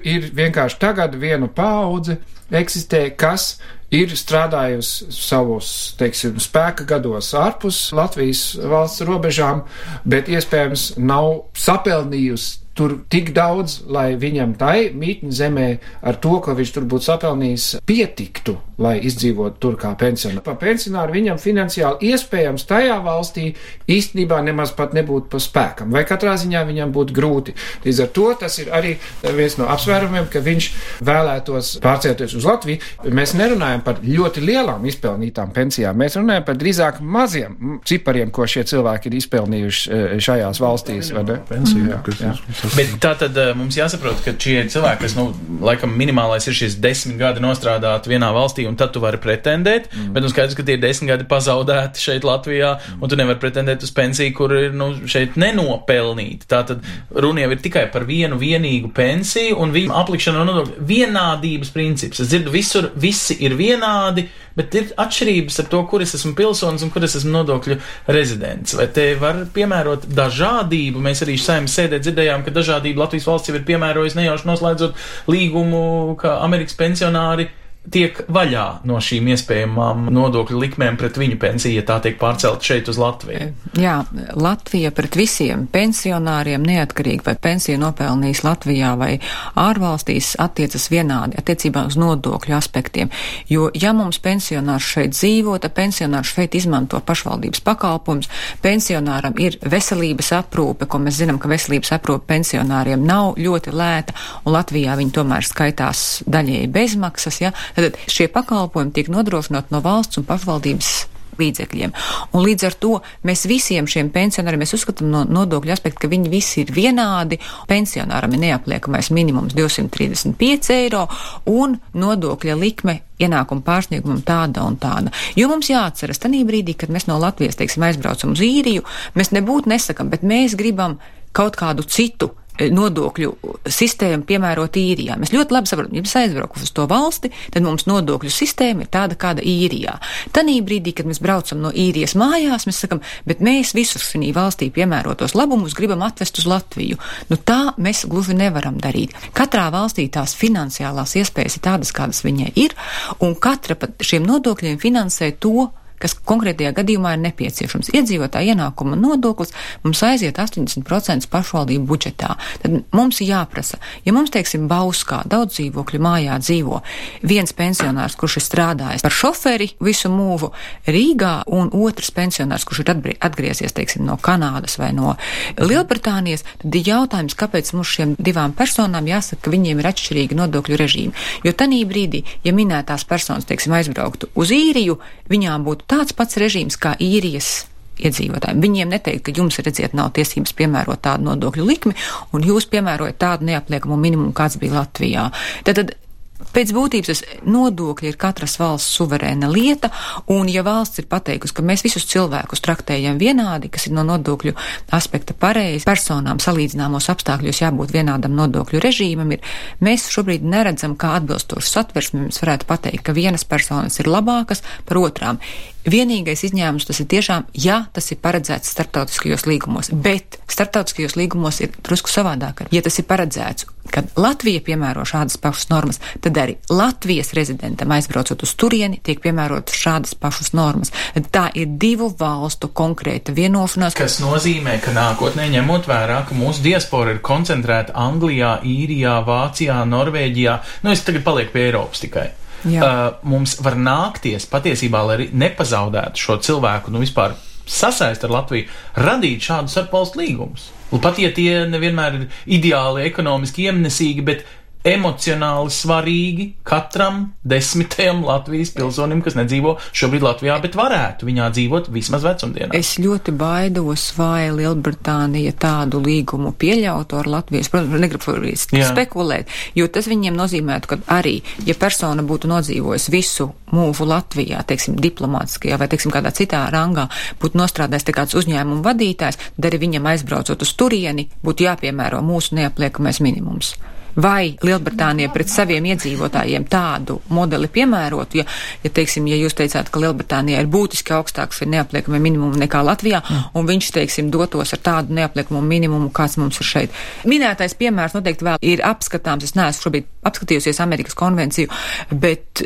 Ir 0.06 0.30
vienkārši 0.37 0.80
tagad 0.82 1.16
viena 1.20 1.49
paudze 1.52 2.20
eksistē, 2.54 3.08
kas 3.18 3.56
ir 3.94 4.12
strādājusi 4.18 5.11
savos, 5.14 5.70
teiksim, 5.99 6.40
spēka 6.42 6.87
gados 6.88 7.32
ārpus 7.38 7.78
Latvijas 7.96 8.49
valsts 8.58 9.04
robežām, 9.06 9.64
bet 10.04 10.30
iespējams 10.32 10.94
nav 10.99 11.46
sapelnījusi 11.58 12.65
tur 12.76 12.99
tik 13.12 13.33
daudz, 13.37 13.80
lai 13.88 14.11
viņam 14.21 14.54
tai 14.61 14.90
mītņu 14.92 15.33
zemē 15.33 15.66
ar 16.06 16.18
to, 16.21 16.37
ko 16.45 16.54
viņš 16.56 16.73
tur 16.75 16.87
būtu 16.88 17.09
sapelnījis, 17.09 17.68
pietiktu, 17.88 18.59
lai 18.83 18.99
izdzīvotu 19.09 19.56
tur 19.62 19.78
kā 19.80 19.95
pensionārs. 19.99 20.45
Pa 20.45 20.56
pensionāru 20.61 21.16
viņam 21.16 21.40
finansiāli 21.40 22.11
iespējams 22.12 22.66
tajā 22.68 22.99
valstī 23.04 23.49
īstenībā 23.88 24.42
nemaz 24.45 24.75
pat 24.76 24.92
nebūtu 24.97 25.30
pa 25.33 25.40
spēkam, 25.40 25.95
vai 25.95 26.04
katrā 26.09 26.37
ziņā 26.40 26.66
viņam 26.68 26.92
būtu 26.92 27.16
grūti. 27.16 27.56
Līdz 27.87 28.02
ar 28.04 28.12
to 28.18 28.26
tas 28.42 28.59
ir 28.61 28.68
arī 28.76 28.92
viens 29.25 29.56
no 29.61 29.71
apsvērumiem, 29.73 30.28
ka 30.33 30.45
viņš 30.45 30.68
vēlētos 31.06 31.73
pārcelties 31.85 32.37
uz 32.37 32.49
Latviju. 32.49 32.83
Mēs 33.16 33.33
nerunājam 33.38 33.85
par 33.87 34.02
ļoti 34.04 34.45
lielām 34.45 34.85
izpelnītām 34.90 35.56
pensijām, 35.56 35.97
mēs 35.97 36.18
runājam 36.21 36.45
par 36.45 36.61
drīzāk 36.61 37.00
maziem 37.00 37.80
cipariem, 37.88 38.30
ko 38.35 38.45
šie 38.50 38.66
cilvēki 38.68 39.09
ir 39.09 39.18
izpelnījuši 39.23 39.88
eh, 39.88 40.16
šajās 40.28 40.61
valstīs. 40.61 41.12
Pensiju, 41.49 41.88
jā, 41.88 42.02
jā. 42.21 42.35
Bet 42.75 42.96
tā 43.02 43.12
tad 43.20 43.37
uh, 43.38 43.52
mums 43.56 43.76
jāsaprot, 43.78 44.18
ka 44.25 44.35
šie 44.40 44.58
cilvēki, 44.73 45.02
kas, 45.04 45.14
nu, 45.18 45.28
laikam, 45.64 45.92
minimālais 45.99 46.46
ir 46.49 46.56
šis 46.56 46.78
desmit 46.82 47.18
gadi 47.20 47.42
nostrādāt 47.44 48.08
vienā 48.11 48.32
valstī, 48.35 48.66
un 48.68 48.78
tad 48.78 48.94
tu 48.94 49.02
vari 49.04 49.20
pretendēt. 49.23 49.90
Mm. 49.92 50.14
Bet, 50.16 50.25
nu, 50.25 50.30
skaidrs, 50.32 50.56
ka 50.58 50.64
tie 50.66 50.76
ir 50.78 50.82
desmit 50.82 51.12
gadi 51.12 51.28
pazaudēti 51.30 52.02
šeit 52.02 52.26
Latvijā, 52.26 52.73
mm. 52.78 53.02
un 53.04 53.12
tu 53.12 53.18
nevari 53.20 53.40
pretendēt 53.42 53.85
uz 53.87 53.92
pensiju, 53.96 54.35
kur 54.37 54.56
ir, 54.56 54.75
nu, 54.76 54.90
šeit 55.08 55.38
nenopelnīti. 55.40 56.49
Tā 56.50 56.64
tad 56.70 56.82
runa 57.14 57.44
jau 57.44 57.52
ir 57.54 57.62
tikai 57.62 57.87
par 57.92 58.08
vienu 58.08 58.40
vienīgu 58.40 58.90
pensiju 58.96 59.61
un 59.62 59.75
viņu 59.76 59.94
aplikšanu 60.00 60.42
no 60.42 60.49
nodokļu 60.50 60.88
vienādības 60.88 61.70
princips. 61.76 62.25
Es 62.25 62.32
dzirdu, 62.32 62.54
visur 62.54 62.90
visi 62.96 63.38
ir 63.46 63.56
vienādi 63.58 64.26
bet 64.56 64.75
ir 64.76 64.92
atšķirības 64.99 65.61
ar 65.62 65.68
to, 65.73 65.82
kur 65.90 66.02
es 66.04 66.14
esmu 66.16 66.32
pilsonis 66.37 66.85
un 66.85 66.92
kur 66.92 67.04
es 67.04 67.16
esmu 67.18 67.35
nodokļu 67.35 67.76
rezidents. 68.16 68.76
Vai 68.78 68.88
te 68.96 69.11
var 69.20 69.42
piemērot 69.54 70.08
dažādību? 70.16 71.02
Mēs 71.04 71.23
arī 71.26 71.37
saimnes 71.40 71.76
sēdē 71.76 72.00
dzirdējām, 72.02 72.44
ka 72.46 72.54
dažādību 72.57 73.05
Latvijas 73.05 73.29
valsts 73.29 73.51
jau 73.51 73.57
ir 73.59 73.67
piemērojusi 73.69 74.21
nejauši 74.21 74.51
noslēdzot 74.51 75.07
līgumu, 75.33 76.17
ka 76.21 76.39
Amerikas 76.47 76.79
pensionāri 76.79 77.51
tiek 77.93 78.19
vaļā 78.33 78.64
no 78.88 78.99
šīm 79.02 79.31
iespējamām 79.35 80.09
nodokļu 80.14 80.61
likmēm 80.62 80.99
pret 81.00 81.19
viņu 81.21 81.38
pensiju, 81.40 81.76
ja 81.78 81.85
tā 81.87 81.99
tiek 82.05 82.19
pārcelt 82.21 82.64
šeit 82.64 82.88
uz 82.90 82.99
Latviju. 83.00 83.50
Jā, 83.78 83.97
Latvija 84.37 84.93
pret 84.97 85.16
visiem 85.19 85.66
pensionāriem, 85.73 86.64
neatkarīgi 86.66 87.26
vai 87.26 87.37
pensiju 87.40 87.78
nopelnījis 87.83 88.43
Latvijā 88.47 88.93
vai 88.99 89.12
ārvalstīs, 89.61 90.35
attiecas 90.43 90.88
vienādi 90.93 91.38
attiecībā 91.40 91.87
uz 91.88 91.99
nodokļu 92.00 92.57
aspektiem. 92.57 93.12
Jo, 93.50 93.69
ja 93.75 93.93
mums 93.97 94.19
pensionārs 94.23 94.87
šeit 94.97 95.14
dzīvo, 95.16 95.59
tad 95.62 95.76
pensionārs 95.76 96.35
šeit 96.37 96.57
izmanto 96.59 97.00
pašvaldības 97.07 97.62
pakalpums, 97.66 98.31
pensionāram 98.64 99.37
ir 99.43 99.59
veselības 99.62 100.33
aprūpe, 100.40 100.88
ko 100.90 101.00
mēs 101.02 101.21
zinām, 101.21 101.40
ka 101.43 101.50
veselības 101.50 101.95
aprūpe 101.99 102.26
pensionāriem 102.33 103.05
nav 103.07 103.37
ļoti 103.40 103.75
lēta, 103.76 104.16
un 104.45 104.57
Latvijā 104.57 104.97
viņi 104.99 105.14
tomēr 105.16 105.47
skaitās 105.47 106.05
daļēji 106.26 106.71
bezmaksas, 106.73 107.40
ja, 107.45 107.52
Tad 107.76 108.00
šie 108.11 108.30
pakalpojumi 108.33 108.95
tiek 108.97 109.12
nodrošināti 109.12 109.75
no 109.75 109.83
valsts 109.85 110.18
un 110.21 110.26
pašvaldības 110.28 110.95
līdzekļiem. 111.40 111.92
Un 112.35 112.45
līdz 112.45 112.66
ar 112.68 112.76
to 112.80 112.92
mēs 113.26 113.47
visiem 113.49 113.88
šiem 113.90 114.11
pensionāriem, 114.14 114.62
mēs 114.64 114.75
uzskatām 114.76 115.11
no 115.12 115.23
nodokļu 115.28 115.75
aspekta, 115.75 116.04
ka 116.04 116.11
viņi 116.12 116.33
visi 116.33 116.62
ir 116.64 116.73
vienādi. 116.75 117.38
Pensionāram 117.71 118.35
ir 118.37 118.42
neapliekamais 118.47 119.11
minimums 119.14 119.56
235 119.56 120.73
eiro 120.76 121.06
un 121.52 121.78
nodokļa 121.97 122.56
likme 122.61 123.00
ienākuma 123.23 123.64
pārsniegumam 123.66 124.23
tāda 124.26 124.64
un 124.68 124.78
tāda. 124.80 125.12
Jo 125.38 125.50
mums 125.52 125.71
jāatceras, 125.73 126.21
tanī 126.23 126.42
brīdī, 126.49 126.76
kad 126.76 126.92
mēs 126.92 127.09
no 127.11 127.18
Latvijas, 127.21 127.56
teiksim, 127.61 127.85
aizbraucam 127.87 128.37
uz 128.37 128.45
īriju, 128.45 128.85
mēs 129.16 129.33
nebūtu 129.37 129.73
nesakam, 129.73 130.12
bet 130.12 130.25
mēs 130.26 130.56
gribam 130.59 130.99
kaut 131.37 131.56
kādu 131.61 131.85
citu 131.85 132.33
nodokļu 132.61 133.33
sistēmu 133.69 134.27
piemērot 134.29 134.79
īrijā. 134.81 135.17
Mēs 135.21 135.33
ļoti 135.35 135.55
labi 135.57 135.71
saprotam, 135.71 135.97
ja 135.97 136.05
mēs 136.05 136.17
aizbraukam 136.21 136.65
uz 136.65 136.73
to 136.77 136.87
valsti, 136.91 137.31
tad 137.55 137.65
mums 137.67 137.87
nodokļu 137.89 138.33
sistēma 138.33 138.85
ir 138.85 138.91
tāda, 138.93 139.19
kāda 139.21 139.45
īrijā. 139.45 139.97
Tanī 140.37 140.59
brīdī, 140.65 140.95
kad 140.97 141.09
mēs 141.09 141.21
braucam 141.23 141.63
no 141.65 141.73
īrijas 141.73 142.17
mājās, 142.19 142.67
mēs 142.69 142.83
sakam, 142.85 143.03
bet 143.29 143.43
mēs 143.45 143.75
visus 143.77 144.05
šī 144.07 144.33
valstī 144.37 144.71
piemērotos 144.75 145.37
labumus 145.39 145.77
gribam 145.77 146.05
atvest 146.07 146.41
uz 146.43 146.49
Latviju. 146.51 146.99
Nu, 147.31 147.39
tā 147.39 147.77
mēs 147.83 148.05
gluži 148.09 148.37
nevaram 148.39 148.79
darīt. 148.83 149.15
Katrā 149.37 149.69
valstī 149.75 150.09
tās 150.13 150.37
finansiālās 150.39 151.17
iespējas 151.21 151.59
ir 151.59 151.67
tādas, 151.67 151.93
kādas 151.97 152.23
viņai 152.27 152.53
ir, 152.57 152.77
un 153.21 153.35
katra 153.39 153.77
pat 153.79 154.01
šiem 154.07 154.27
nodokļiem 154.29 154.81
finansē 154.83 155.33
to, 155.41 155.69
kas 156.03 156.17
konkrētajā 156.29 156.73
gadījumā 156.76 157.15
ir 157.17 157.23
nepieciešams. 157.25 157.93
Iedzīvotāja 157.97 158.55
ienākuma 158.55 158.99
nodoklis 158.99 159.55
mums 159.85 160.03
aiziet 160.07 160.38
80% 160.43 161.31
pašvaldību 161.33 161.87
budžetā. 161.88 162.35
Tad 162.62 162.79
mums 162.97 163.21
jāprasa, 163.25 163.81
ja 164.05 164.15
mums, 164.17 164.33
teiksim, 164.35 164.67
Bauskā 164.71 165.23
daudz 165.29 165.57
dzīvokļu 165.57 166.00
mājā 166.03 166.38
dzīvo 166.43 166.83
viens 167.26 167.55
pensionārs, 167.57 168.17
kurš 168.19 168.41
ir 168.41 168.47
strādājis 168.47 169.05
par 169.07 169.15
šoferi 169.15 169.71
visu 169.81 170.11
mūžu 170.12 170.53
Rīgā, 170.87 171.35
un 171.53 171.71
otrs 171.75 172.12
pensionārs, 172.15 172.67
kurš 172.69 172.83
ir 172.85 172.93
atgriezies, 173.21 173.75
teiksim, 173.76 174.05
no 174.07 174.19
Kanādas 174.21 174.79
vai 174.81 174.93
no 174.97 175.15
Lielbritānijas, 175.59 176.45
tad 176.62 176.76
ir 176.79 176.91
jautājums, 176.93 177.37
kāpēc 177.38 177.73
mums 177.76 177.93
šiem 177.97 178.15
divām 178.19 178.55
personām 178.57 179.09
jāsaka, 179.09 179.47
ka 179.47 179.55
viņiem 179.55 179.81
ir 179.81 179.91
atšķirīgi 179.91 180.38
nodokļu 180.38 180.81
režīmi. 180.81 181.26
Jo 181.47 181.55
tanī 181.57 181.83
brīdī, 181.88 182.25
ja 182.47 182.55
minētās 182.57 183.07
personas, 183.09 183.47
teiksim, 183.49 183.75
aizbrauktu 183.76 184.31
uz 184.35 184.53
īriju, 184.55 184.99
viņām 185.31 185.67
būtu 185.67 185.86
tāds 185.90 186.16
pats 186.16 186.38
režīms 186.40 186.78
kā 186.81 186.95
īrijas 187.02 187.66
iedzīvotājiem. 187.97 188.61
Viņiem 188.61 188.90
neteikt, 188.93 189.25
ka 189.26 189.35
jums, 189.37 189.59
redziet, 189.64 189.95
nav 189.97 190.12
tiesības 190.16 190.52
piemērot 190.57 191.00
tādu 191.07 191.31
nodokļu 191.31 191.64
likmi, 191.64 191.95
un 192.37 192.45
jūs 192.45 192.69
piemērojat 192.73 193.21
tādu 193.23 193.49
neapliekamu 193.49 193.97
minimumu, 194.00 194.35
kāds 194.37 194.59
bija 194.61 194.83
Latvijā. 194.83 195.31
Tad, 195.64 195.81
tad 195.81 195.97
Pēc 196.37 196.71
būtības 196.76 197.23
nodokļi 197.49 198.11
ir 198.11 198.16
katras 198.21 198.59
valsts 198.61 198.97
suverēna 198.99 199.49
lieta, 199.49 199.88
un 200.33 200.49
ja 200.52 200.61
valsts 200.66 201.00
ir 201.00 201.07
pateikusi, 201.09 201.55
ka 201.57 201.64
mēs 201.64 201.85
visus 201.85 202.05
cilvēkus 202.11 202.61
traktējam 202.64 203.16
vienādi, 203.21 203.71
kas 203.73 203.88
ir 203.88 203.95
no 203.97 204.05
nodokļu 204.05 204.52
aspekta 204.97 205.33
pareizi, 205.37 205.87
personām 205.88 206.40
salīdzināmos 206.45 207.09
apstākļos 207.12 207.62
jābūt 207.62 207.95
vienādam 207.97 208.37
nodokļu 208.37 208.83
režīmam, 208.85 209.33
ir, 209.33 209.57
mēs 209.85 210.11
šobrīd 210.12 210.45
neredzam, 210.45 210.99
kā 211.00 211.14
atbilstoši 211.21 211.73
satversmi 211.73 212.26
mēs 212.26 212.43
varētu 212.45 212.69
pateikt, 212.69 213.05
ka 213.07 213.16
vienas 213.16 213.49
personas 213.49 213.97
ir 214.00 214.12
labākas 214.12 214.64
par 214.85 215.00
otrām. 215.00 215.40
Vienīgais 215.87 216.43
izņēmums 216.49 216.88
tas 216.88 216.99
ir 217.02 217.07
tiešām, 217.11 217.47
ja 217.55 217.85
tas 217.95 218.11
ir 218.11 218.19
paredzēts 218.23 218.73
starptautiskajos 218.75 219.47
līgumos, 219.47 219.93
bet 219.95 220.40
starptautiskajos 220.50 221.14
līgumos 221.19 221.61
ir 221.62 221.75
drusku 221.87 222.11
savādāk. 222.11 222.64
Ja 222.75 222.83
tas 222.83 222.99
ir 222.99 223.07
paredzēts, 223.07 223.69
kad 223.95 224.09
Latvija 224.19 224.64
piemēro 224.66 225.05
šādas 225.07 225.38
pašas 225.38 225.69
normas, 225.71 226.00
tad 226.25 226.38
arī 226.43 226.57
Latvijas 226.73 227.31
rezidentam 227.38 227.93
aizbraucot 227.95 228.43
uz 228.43 228.55
turieni 228.59 228.99
tiek 229.07 229.21
piemērotas 229.23 229.78
šādas 229.78 230.16
pašas 230.19 230.50
normas. 230.59 230.90
Tā 231.31 231.47
ir 231.55 231.76
divu 231.78 232.09
valstu 232.19 232.73
konkrēta 232.75 233.35
vienošanās. 233.37 233.95
Kas 233.99 234.19
nozīmē, 234.25 234.81
ka 234.83 234.95
nākotnē 234.97 235.47
ņemot 235.55 235.87
vērā, 235.87 236.25
ka 236.26 236.35
mūsu 236.35 236.64
diaspora 236.66 237.14
ir 237.14 237.23
koncentrēta 237.23 237.95
Anglijā, 238.07 238.57
Īrijā, 238.66 239.21
Vācijā, 239.26 239.78
Norvēģijā, 239.87 240.59
nu 240.83 240.95
es 240.97 241.07
tagad 241.07 241.26
palieku 241.26 241.55
pie 241.55 241.69
Eiropas 241.69 242.02
tikai. 242.02 242.26
Jā. 242.65 242.81
Uh, 242.81 243.29
mums 243.29 243.59
var 243.63 243.77
nākties 243.79 244.49
patiesībā, 244.51 245.03
lai 245.07 245.29
nepazaudētu 245.33 246.23
šo 246.23 246.39
cilvēku, 246.47 246.95
nu 246.95 247.03
vispār 247.05 247.37
sasaist 247.67 248.25
ar 248.25 248.33
Latviju, 248.33 248.71
radīt 249.03 249.45
šādus 249.49 249.77
starpvalstu 249.77 250.23
līgumus. 250.23 250.71
Un 250.95 251.03
pat 251.03 251.19
ja 251.19 251.33
tie 251.35 251.65
nevienmēr 251.67 252.19
ir 252.21 252.27
ideāli 252.59 253.09
ekonomiski 253.09 253.67
iemnesīgi, 253.67 254.23
bet 254.27 254.45
emocionāli 254.87 255.73
svarīgi 255.75 256.47
katram 256.66 257.33
desmitajam 257.47 258.23
Latvijas 258.26 258.71
pilsonim, 258.76 259.23
kas 259.25 259.37
nedzīvo 259.38 259.76
šobrīd 259.97 260.25
Latvijā, 260.25 260.59
bet 260.62 260.78
varētu 260.78 261.26
viņā 261.26 261.49
dzīvot 261.57 261.90
vismaz 261.95 262.26
vecumdienā. 262.26 262.71
Es 262.76 262.95
ļoti 263.02 263.35
baidos, 263.37 264.09
vai 264.19 264.49
Lielbritānija 264.55 265.57
tādu 265.66 266.00
līgumu 266.05 266.52
pieļautu 266.59 267.19
ar 267.21 267.31
Latvijas. 267.37 267.71
Protams, 267.73 267.99
negribu 268.00 268.52
spekulēt, 268.57 269.50
jo 269.75 269.88
tas 269.93 270.07
viņiem 270.11 270.37
nozīmētu, 270.38 270.93
ka 270.93 271.00
arī, 271.19 271.40
ja 271.66 271.75
persona 271.78 272.23
būtu 272.26 272.50
nodzīvojusi 272.50 273.14
visu 273.14 273.49
mūžu 273.75 274.07
Latvijā, 274.07 274.62
teiksim, 274.69 275.00
diplomātiskajā 275.02 275.81
vai, 275.81 275.90
teiksim, 275.90 276.14
kādā 276.14 276.31
citā 276.35 276.62
rangā, 276.73 277.09
būtu 277.43 277.59
nostrādājis 277.59 278.07
te 278.07 278.14
kāds 278.16 278.38
uzņēmuma 278.38 278.85
vadītājs, 278.87 279.40
tad 279.57 279.71
arī 279.71 279.83
viņam 279.87 280.12
aizbraucot 280.12 280.62
uz 280.62 280.75
turieni, 280.78 281.28
būtu 281.43 281.66
jāpiemēro 281.66 282.23
mūsu 282.26 282.59
neapliekamais 282.61 283.23
minimums 283.25 283.75
vai 284.23 284.56
Lielbritānija 284.62 285.30
pret 285.35 285.50
saviem 285.52 285.87
iedzīvotājiem 285.92 286.66
tādu 286.70 287.18
modeli 287.35 287.68
piemērotu, 287.73 288.40
ja, 288.40 288.46
ja, 288.85 288.92
teiksim, 288.92 289.28
ja 289.30 289.38
jūs 289.38 289.56
teicāt, 289.58 289.90
ka 289.92 290.02
Lielbritānijā 290.02 290.62
ir 290.62 290.70
būtiski 290.73 291.14
augstāks 291.16 291.62
ir 291.62 291.73
neapliekami 291.75 292.20
minimumi 292.23 292.62
nekā 292.64 292.82
Latvijā, 292.87 293.23
un 293.54 293.68
viņš, 293.68 293.92
teiksim, 293.99 294.30
dotos 294.35 294.75
ar 294.76 294.82
tādu 294.90 295.16
neapliekamu 295.16 295.62
minimumu, 295.62 296.11
kāds 296.14 296.38
mums 296.40 296.61
ir 296.62 296.70
šeit. 296.70 297.00
Minētais 297.28 297.76
piemērs 297.78 298.16
noteikti 298.16 298.46
vēl 298.46 298.61
ir 298.64 298.85
apskatāms. 298.87 299.46
Es 299.46 299.56
neesmu 299.58 299.88
šobrīd 299.88 300.08
apskatījusies 300.28 300.83
Amerikas 300.85 301.18
konvenciju, 301.18 301.73
bet 302.11 302.64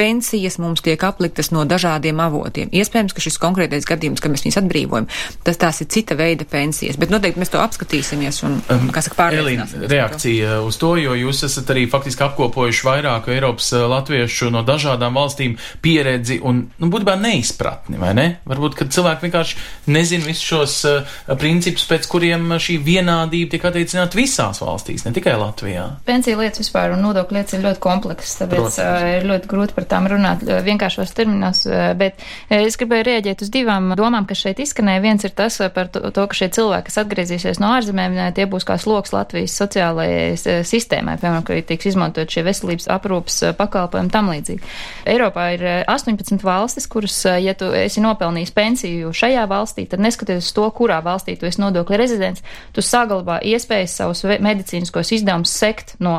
pensijas 0.00 0.58
mums 0.58 0.80
tiek 0.84 1.02
apliktas 1.04 1.50
no 1.52 1.64
dažādiem 1.68 2.20
avotiem. 2.20 2.70
Iespējams, 2.72 3.14
ka 3.16 3.22
šis 3.24 3.38
konkrētais 3.40 3.86
gadījums, 3.88 4.20
ka 4.20 4.30
mēs 4.32 4.44
viņus 4.44 4.58
atbrīvojam, 4.60 5.08
tas 5.44 5.60
tās 5.60 5.80
ir 5.84 5.88
cita 5.92 6.16
veida 6.16 6.46
pensijas, 6.48 6.98
bet 7.00 7.12
noteikti 7.12 7.40
mēs 7.40 7.52
to 7.52 7.60
apskatīsimies 7.60 8.42
un, 8.48 8.58
kā 8.94 9.02
saka, 9.04 9.18
pārliecināsimies. 9.18 9.88
Reakcija 9.92 10.60
uz 10.64 10.78
to, 10.80 10.94
jo 11.00 11.16
jūs 11.18 11.44
esat 11.48 11.72
arī 11.74 11.86
faktiski 11.90 12.24
apkopojuši 12.26 12.86
vairāku 12.86 13.34
Eiropas 13.34 13.70
uh, 13.76 13.86
latviešu 13.92 14.50
no 14.54 14.62
dažādām 14.66 15.16
valstīm 15.16 15.56
pieredzi 15.84 16.40
un, 16.44 16.62
nu, 16.80 16.90
būtībā 16.92 17.16
neizpratni, 17.20 18.00
vai 18.00 18.12
ne? 18.16 18.26
Varbūt, 18.48 18.76
ka 18.78 18.88
cilvēki 18.88 19.28
vienkārši 19.28 19.60
nezin 19.92 20.24
visus 20.24 20.44
šos 20.44 20.78
uh, 20.88 21.14
principus, 21.40 21.86
pēc 21.90 22.08
kuriem 22.10 22.56
šī 22.60 22.78
vienādība 22.84 23.56
tiek 23.56 23.68
attiecināta 23.68 24.20
visās 24.20 24.60
valstīs, 24.64 25.04
ne 25.08 25.14
tikai 25.16 25.36
Latvijā. 25.40 25.86
Pensija 26.08 26.40
lietas 26.40 26.64
vispār 26.64 26.89
un 26.94 27.04
nodokļu 27.04 27.36
lietas 27.38 27.56
ir 27.56 27.64
ļoti 27.64 27.82
komplekss, 27.84 28.38
tāpēc 28.40 28.78
uh, 28.82 29.06
ir 29.16 29.26
ļoti 29.30 29.50
grūti 29.50 29.76
par 29.76 29.86
tām 29.90 30.08
runāt 30.10 30.44
vienkāršos 30.44 31.14
terminos, 31.16 31.64
bet 31.98 32.20
es 32.52 32.78
gribēju 32.80 33.06
rēģēt 33.08 33.44
uz 33.44 33.50
divām 33.52 33.92
domām, 33.98 34.26
kas 34.28 34.42
šeit 34.44 34.60
izskanēja. 34.62 35.02
Viens 35.04 35.26
ir 35.26 35.34
tas 35.36 35.58
par 35.74 35.90
to, 35.92 36.02
to 36.14 36.26
ka 36.30 36.36
šie 36.36 36.50
cilvēki, 36.56 36.88
kas 36.88 37.00
atgriezīsies 37.04 37.60
no 37.62 37.72
ārzemēm, 37.76 38.18
tie 38.36 38.46
būs 38.50 38.66
kā 38.68 38.76
sloks 38.80 39.14
Latvijas 39.14 39.56
sociālajai 39.60 40.62
sistēmai, 40.66 41.16
piemēram, 41.20 41.46
ka 41.46 41.58
tiks 41.66 41.90
izmantot 41.92 42.30
šie 42.30 42.44
veselības 42.46 42.88
aprūpas 42.92 43.38
pakalpojumi 43.58 44.12
tam 44.12 44.30
līdzīgi. 44.32 44.72
Eiropā 45.10 45.46
ir 45.56 45.66
18 45.90 46.44
valstis, 46.46 46.88
kuras, 46.90 47.16
ja 47.40 47.54
tu 47.58 47.70
esi 47.76 48.02
nopelnījis 48.04 48.54
pensiju 48.56 49.14
šajā 49.16 49.46
valstī, 49.50 49.86
tad 49.90 50.02
neskatoties 50.04 50.50
uz 50.50 50.56
to, 50.56 50.66
kurā 50.76 51.00
valstī 51.04 51.36
tu 51.38 51.48
esi 51.48 51.62
nodokļa 51.62 52.00
rezidents, 52.00 52.44
tu 52.76 52.84
saglabā 52.84 53.40
iespējas 53.46 53.96
savus 54.00 54.24
medicīniskos 54.24 55.14
izdevumus 55.16 55.52
sekt 55.60 55.96
no 56.02 56.16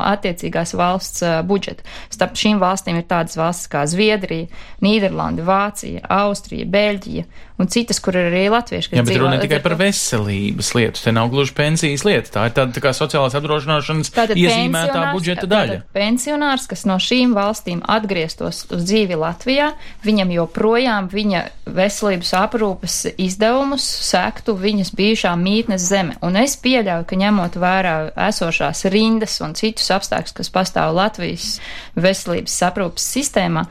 attiecīgās 0.62 0.74
valsts 0.78 1.22
budžeta. 1.46 1.84
Starp 2.10 2.36
šīm 2.36 2.60
valstīm 2.62 2.98
ir 3.00 3.06
tādas 3.08 3.36
valstis, 3.36 3.68
kā 3.68 3.84
Zviedrija, 3.86 4.48
Nīderlanda, 4.82 5.44
Vācija, 5.44 6.02
Austrija, 6.08 6.66
Beļģija 6.66 7.24
un 7.62 7.68
citas, 7.70 8.00
kur 8.02 8.16
ir 8.18 8.28
arī 8.30 8.42
latvieši. 8.50 8.90
Jā, 8.96 9.04
bet 9.06 9.18
runa 9.20 9.36
ne 9.36 9.42
tikai 9.44 9.60
par 9.62 9.76
veselības 9.78 10.72
lietu, 10.74 11.02
te 11.04 11.12
nav 11.14 11.30
gluži 11.32 11.54
pensijas 11.56 12.04
lieta, 12.06 12.32
tā 12.34 12.46
ir 12.48 12.56
tāda 12.56 12.74
tā 12.74 12.82
kā 12.82 12.92
sociālās 12.96 13.36
apdrošināšanas 13.38 14.12
tātad 14.14 14.40
iezīmētā 14.40 15.04
budžeta 15.14 15.46
daļa. 15.50 15.78
Pensionārs, 15.94 16.66
kas 16.70 16.84
no 16.88 16.98
šīm 17.02 17.36
valstīm 17.36 17.84
atgrieztos 17.86 18.64
uz 18.72 18.86
dzīvi 18.88 19.18
Latvijā, 19.20 19.72
viņam 20.06 20.34
joprojām 20.34 21.10
viņa 21.12 21.44
veselības 21.72 22.32
aprūpes 22.40 22.98
izdevumus 23.22 23.86
sektu 24.08 24.56
viņas 24.58 24.94
bijušā 24.98 25.34
mītnes 25.38 25.86
zeme. 25.86 26.18
Un 26.26 26.40
es 26.40 26.56
pieļauju, 26.62 27.06
ka 27.08 27.20
ņemot 27.20 27.60
vērā 27.62 27.96
esošās 28.28 28.86
rindas 28.92 29.38
un 29.44 29.54
citus 29.58 29.90
apstākļus, 29.94 30.34
kas 30.40 30.51
pastāv 30.54 30.94
Latvijas 30.96 31.56
veselības 31.96 32.58
aprūpes 32.68 33.08
sistēmā, 33.16 33.66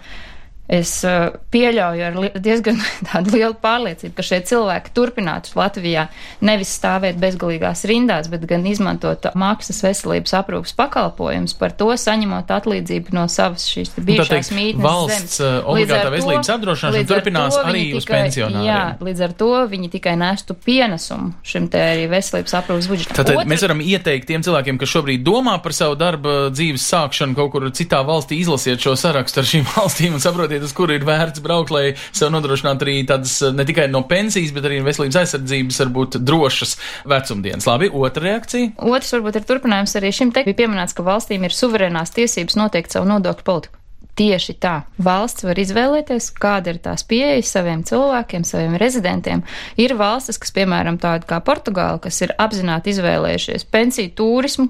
es 0.71 0.93
uh, 1.03 1.33
pieļauju 1.51 2.05
ar 2.07 2.17
diezgan 2.39 2.79
tādu 3.09 3.35
lielu 3.35 3.55
pārliecību, 3.61 4.13
ka 4.17 4.25
šie 4.25 4.41
cilvēki 4.47 4.93
turpinātu 4.95 5.57
Latvijā 5.59 6.07
nevis 6.47 6.71
stāvēt 6.79 7.19
bezgalīgās 7.21 7.83
rindās, 7.89 8.29
bet 8.31 8.45
gan 8.49 8.63
izmantot 8.69 9.27
maksas 9.37 9.81
veselības 9.83 10.35
aprūpas 10.39 10.75
pakalpojumus, 10.79 11.55
par 11.59 11.75
to 11.77 11.91
saņemot 11.99 12.51
atlīdzību 12.55 13.15
no 13.17 13.27
savas 13.31 13.67
šīs 13.71 13.93
nu, 13.97 14.05
bijušās 14.07 14.51
mītnes 14.55 14.85
valsts 14.85 15.37
zemes. 15.37 15.39
Uh, 15.43 15.71
obligātā 15.73 16.13
veselības 16.13 16.53
apdrošināšana 16.55 17.09
turpinās 17.11 17.59
arī 17.61 17.83
uz 17.97 18.07
tikai, 18.07 18.21
pensionāriem. 18.25 18.67
Jā, 18.69 18.81
līdz 19.03 19.25
ar 19.27 19.35
to 19.41 19.51
viņi 19.71 19.91
tikai 19.97 20.15
nestu 20.19 20.55
pienesumu 20.55 21.33
šim 21.47 21.67
te 21.71 21.81
arī 21.91 22.07
veselības 22.11 22.55
aprūpas 22.61 22.89
budžetam. 22.91 23.17
Tātad 23.19 23.41
Otra... 23.41 23.49
mēs 23.51 23.65
varam 23.65 23.83
ieteikt 23.83 24.29
tiem 24.29 24.45
cilvēkiem, 24.45 24.79
kas 24.81 24.93
šobrīd 24.95 25.23
domā 25.25 25.57
par 25.63 25.75
savu 25.75 25.97
darba 25.99 26.35
dzīves 26.53 26.87
sākšanu 26.93 27.37
kaut 27.37 27.51
kur 27.53 27.67
citā 27.75 28.01
valstī, 28.07 28.39
izlasiet 28.41 28.81
šo 28.81 28.95
sarakstu 28.99 29.41
ar 29.41 29.49
šīm 29.51 29.67
valstīm 29.75 30.17
un 30.17 30.23
saprotiet, 30.23 30.60
uz 30.67 30.75
kuru 30.77 30.95
ir 30.97 31.05
vērts 31.07 31.43
braukt, 31.43 31.73
lai 31.73 31.95
sev 32.11 32.31
nodrošinātu 32.33 32.87
arī 32.87 32.95
tādas 33.09 33.37
ne 33.55 33.65
tikai 33.67 33.87
no 33.91 34.03
pensijas, 34.09 34.53
bet 34.55 34.69
arī 34.69 34.81
veselības 34.85 35.21
aizsardzības, 35.23 35.81
varbūt 35.85 36.21
drošas 36.21 36.77
vecumdienas. 37.09 37.67
Labi, 37.69 37.91
otra 37.91 38.27
reakcija. 38.29 38.73
Otrs 38.77 39.13
varbūt 39.17 39.41
ir 39.41 39.49
turpinājums 39.49 39.97
arī 39.99 40.13
šim 40.15 40.33
te 40.35 40.45
bija 40.47 40.63
pieminēts, 40.63 40.97
ka 40.97 41.05
valstīm 41.07 41.47
ir 41.47 41.55
suverēnās 41.55 42.15
tiesības 42.17 42.59
noteikt 42.61 42.97
savu 42.97 43.09
nodokļu 43.13 43.47
politiku. 43.47 43.80
Tieši 44.19 44.57
tā. 44.59 44.73
Valsts 44.99 45.45
var 45.47 45.59
izvēlēties, 45.61 46.25
kāda 46.35 46.73
ir 46.73 46.81
tās 46.83 47.05
pieeja 47.07 47.39
saviem 47.47 47.85
cilvēkiem, 47.87 48.43
saviem 48.43 48.75
rezidentiem. 48.81 49.43
Ir 49.79 49.95
valstis, 49.99 50.39
kas, 50.41 50.51
piemēram, 50.57 50.99
tāda 51.01 51.29
kā 51.29 51.39
Portugāla, 51.47 52.01
kas 52.03 52.19
ir 52.25 52.35
apzināti 52.35 52.91
izvēlējušies 52.91 53.69
pensiju 53.71 54.11
turismu 54.19 54.67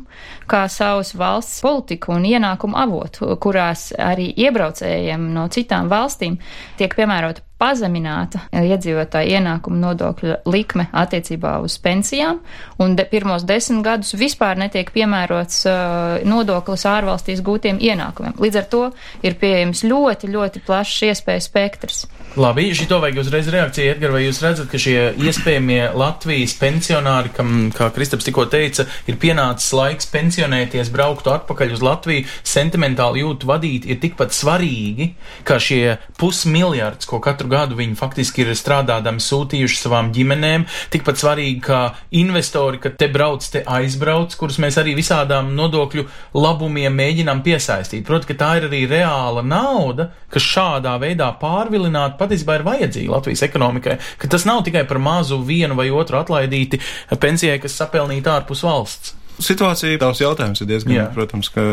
kā 0.52 0.68
savas 0.70 1.16
valsts 1.18 1.64
politiku 1.66 2.14
un 2.14 2.28
ienākumu 2.30 2.78
avotu, 2.78 3.32
kurās 3.42 3.90
arī 3.98 4.30
iebraucējiem 4.46 5.32
no 5.34 5.48
citām 5.54 5.90
valstīm 5.90 6.38
tiek 6.78 6.94
piemērota 6.98 7.42
pazemināta 7.62 8.45
iedzīvotāja 8.58 9.38
ienākuma 9.38 9.78
nodokļa 9.86 10.41
likme 10.50 10.88
attiecībā 10.97 11.58
uz 11.62 11.78
pensijām, 11.82 12.41
un 12.82 12.95
de, 12.97 13.06
pirmos 13.10 13.45
desmit 13.47 13.86
gadus 13.86 14.15
vispār 14.17 14.58
netiek 14.60 14.89
piemērots 14.93 15.62
uh, 15.69 16.17
nodoklis 16.28 16.88
ārvalstīs 16.89 17.43
gūtiem 17.45 17.82
ienākumiem. 17.82 18.39
Līdz 18.41 18.62
ar 18.63 18.67
to 18.71 18.84
ir 19.26 19.38
pieejams 19.41 19.86
ļoti, 19.86 20.32
ļoti 20.34 20.63
plašs 20.65 21.06
iespēju 21.12 21.45
spektrs. 21.45 22.06
Labi, 22.39 22.69
šito 22.76 23.02
vajag 23.04 23.17
uzreiz 23.26 23.50
reakciju, 23.52 23.91
Edgar, 23.91 24.13
vai 24.15 24.24
jūs 24.24 24.39
redzat, 24.39 24.69
ka 24.71 24.80
šie 24.80 25.12
iespējamie 25.19 25.82
Latvijas 26.00 26.54
pensionāri, 26.62 27.34
kam, 27.36 27.67
kā 27.76 27.89
Kristaps 27.91 28.24
tikko 28.28 28.45
teica, 28.52 28.86
ir 29.12 29.19
pienācis 29.19 29.74
laiks 29.76 30.08
pensionēties, 30.13 30.93
brauktu 30.95 31.34
atpakaļ 31.34 31.76
uz 31.76 31.84
Latviju, 31.84 32.24
sentimentāli 32.47 33.26
jūtu 33.26 33.50
vadīt, 33.52 33.88
ir 33.91 34.00
tikpat 34.00 34.32
svarīgi, 34.36 35.12
kā 35.47 35.60
šie 35.60 35.97
pusmiljards, 36.21 37.10
ko 37.10 37.19
katru 37.24 37.51
gadu 37.52 37.78
viņi 37.80 37.98
faktiski 38.00 38.46
ir 38.46 38.54
strādādami 38.58 39.22
sūtījuši 39.24 39.80
savām 39.80 40.12
ģimenēm. 40.16 40.66
Tikpat 40.94 41.22
svarīgi 41.22 41.60
kā 41.68 41.82
investori, 42.22 42.80
ka 42.82 42.94
te 42.96 43.10
brauc, 43.12 43.46
te 43.54 43.64
aizbrauc, 43.68 44.36
kurus 44.40 44.60
mēs 44.64 44.80
arī 44.82 44.96
visādām 44.98 45.54
nodokļu 45.58 46.08
labumiem 46.38 46.96
mēģinām 46.98 47.44
piesaistīt. 47.46 48.06
Protams, 48.08 48.30
ka 48.32 48.40
tā 48.40 48.52
ir 48.60 48.68
arī 48.70 48.84
reāla 48.90 49.44
nauda, 49.46 50.10
kas 50.32 50.48
šādā 50.48 50.98
veidā 51.02 51.32
pārvilināta 51.42 52.20
patiesībā 52.20 52.60
ir 52.60 52.68
vajadzīga 52.68 53.16
Latvijas 53.18 53.46
ekonomikai, 53.48 53.98
ka 54.18 54.32
tas 54.32 54.48
nav 54.50 54.64
tikai 54.68 54.86
par 54.90 55.02
mazu 55.04 55.42
vienu 55.46 55.78
vai 55.80 55.90
otru 55.92 56.22
atlaidīti 56.22 56.82
pensijai, 57.22 57.60
kas 57.62 57.78
sapelnīta 57.80 58.40
ārpus 58.40 58.64
valsts. 58.68 59.21
Situācija, 59.42 60.00
tavs 60.02 60.22
jautājums 60.22 60.62
ir 60.62 60.70
diezgan, 60.70 60.94
Jā. 60.96 61.06
protams, 61.16 61.50
ka, 61.54 61.64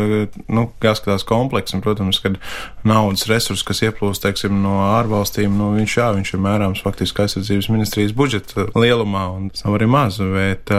nu, 0.49 0.65
jāskatās 0.83 1.25
kompleks, 1.27 1.75
un, 1.75 1.83
protams, 1.85 2.19
ka 2.23 2.31
naudas 2.87 3.27
resursi, 3.29 3.65
kas 3.67 3.83
ieplūst, 3.85 4.23
teiksim, 4.25 4.57
no 4.63 4.79
ārvalstīm, 4.87 5.53
nu, 5.59 5.71
viņš, 5.77 5.95
jā, 5.99 6.09
viņš 6.17 6.33
ir 6.33 6.43
mērāms 6.43 6.83
faktiski 6.85 7.23
aizsardzības 7.25 7.69
ministrijas 7.73 8.15
budžeta 8.17 8.67
lielumā, 8.73 9.25
un 9.35 9.49
tas 9.53 9.65
nav 9.65 9.77
arī 9.77 9.89
maz, 9.91 10.19
bet 10.19 10.73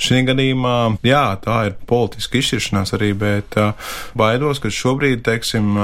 šī 0.00 0.22
gadījumā, 0.30 0.76
jā, 1.06 1.24
tā 1.44 1.58
ir 1.70 1.76
politiska 1.90 2.40
izšķiršanās 2.40 2.94
arī, 2.96 3.12
bet 3.20 3.58
baidos, 4.18 4.62
ka 4.62 4.72
šobrīd, 4.72 5.24
teiksim, 5.26 5.76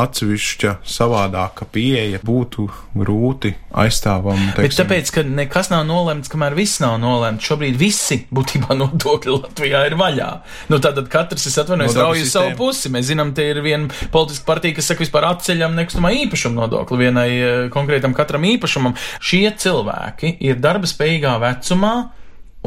atsevišķa 0.00 0.76
savādāka 0.86 1.66
pieeja 1.70 2.22
būtu 2.26 2.68
grūti 2.96 3.54
aizstāvam. 3.70 4.38
Teiksim. 4.56 4.62
Bet 4.64 4.78
tāpēc, 4.80 5.12
ka 5.14 5.26
nekas 5.26 5.70
nav 5.72 5.84
nolemts, 5.88 6.30
kamēr 6.32 6.56
viss 6.58 6.80
nav 6.82 6.98
nolemts, 7.02 7.46
šobrīd 7.46 7.78
visi 7.80 8.22
būtībā 8.34 8.76
nodokļi 8.80 9.36
Latvijā 9.36 9.79
ir 9.88 9.96
vaļā. 10.00 10.28
Nu, 10.72 10.78
tātad 10.82 11.08
katrs, 11.12 11.46
es 11.50 11.58
atvainojos, 11.60 11.96
no 11.96 12.06
rauj 12.06 12.24
uz 12.24 12.32
savu 12.34 12.52
pusi. 12.58 12.92
Mēs 12.92 13.08
zinām, 13.10 13.32
te 13.36 13.46
ir 13.50 13.62
viena 13.64 13.90
politiska 14.12 14.48
partija, 14.48 14.76
kas 14.78 14.90
saka, 14.92 15.04
vispār 15.04 15.28
atceļam 15.30 15.76
nekustamā 15.78 16.12
īpašuma 16.26 16.62
nodokli 16.62 17.02
vienai 17.04 17.28
eh, 17.32 17.58
konkrētam 17.72 18.16
katram 18.16 18.46
īpašumam. 18.50 18.96
Šie 19.24 19.46
cilvēki 19.60 20.36
ir 20.46 20.62
darba 20.62 20.90
spējīgā 20.90 21.36
vecumā 21.42 21.94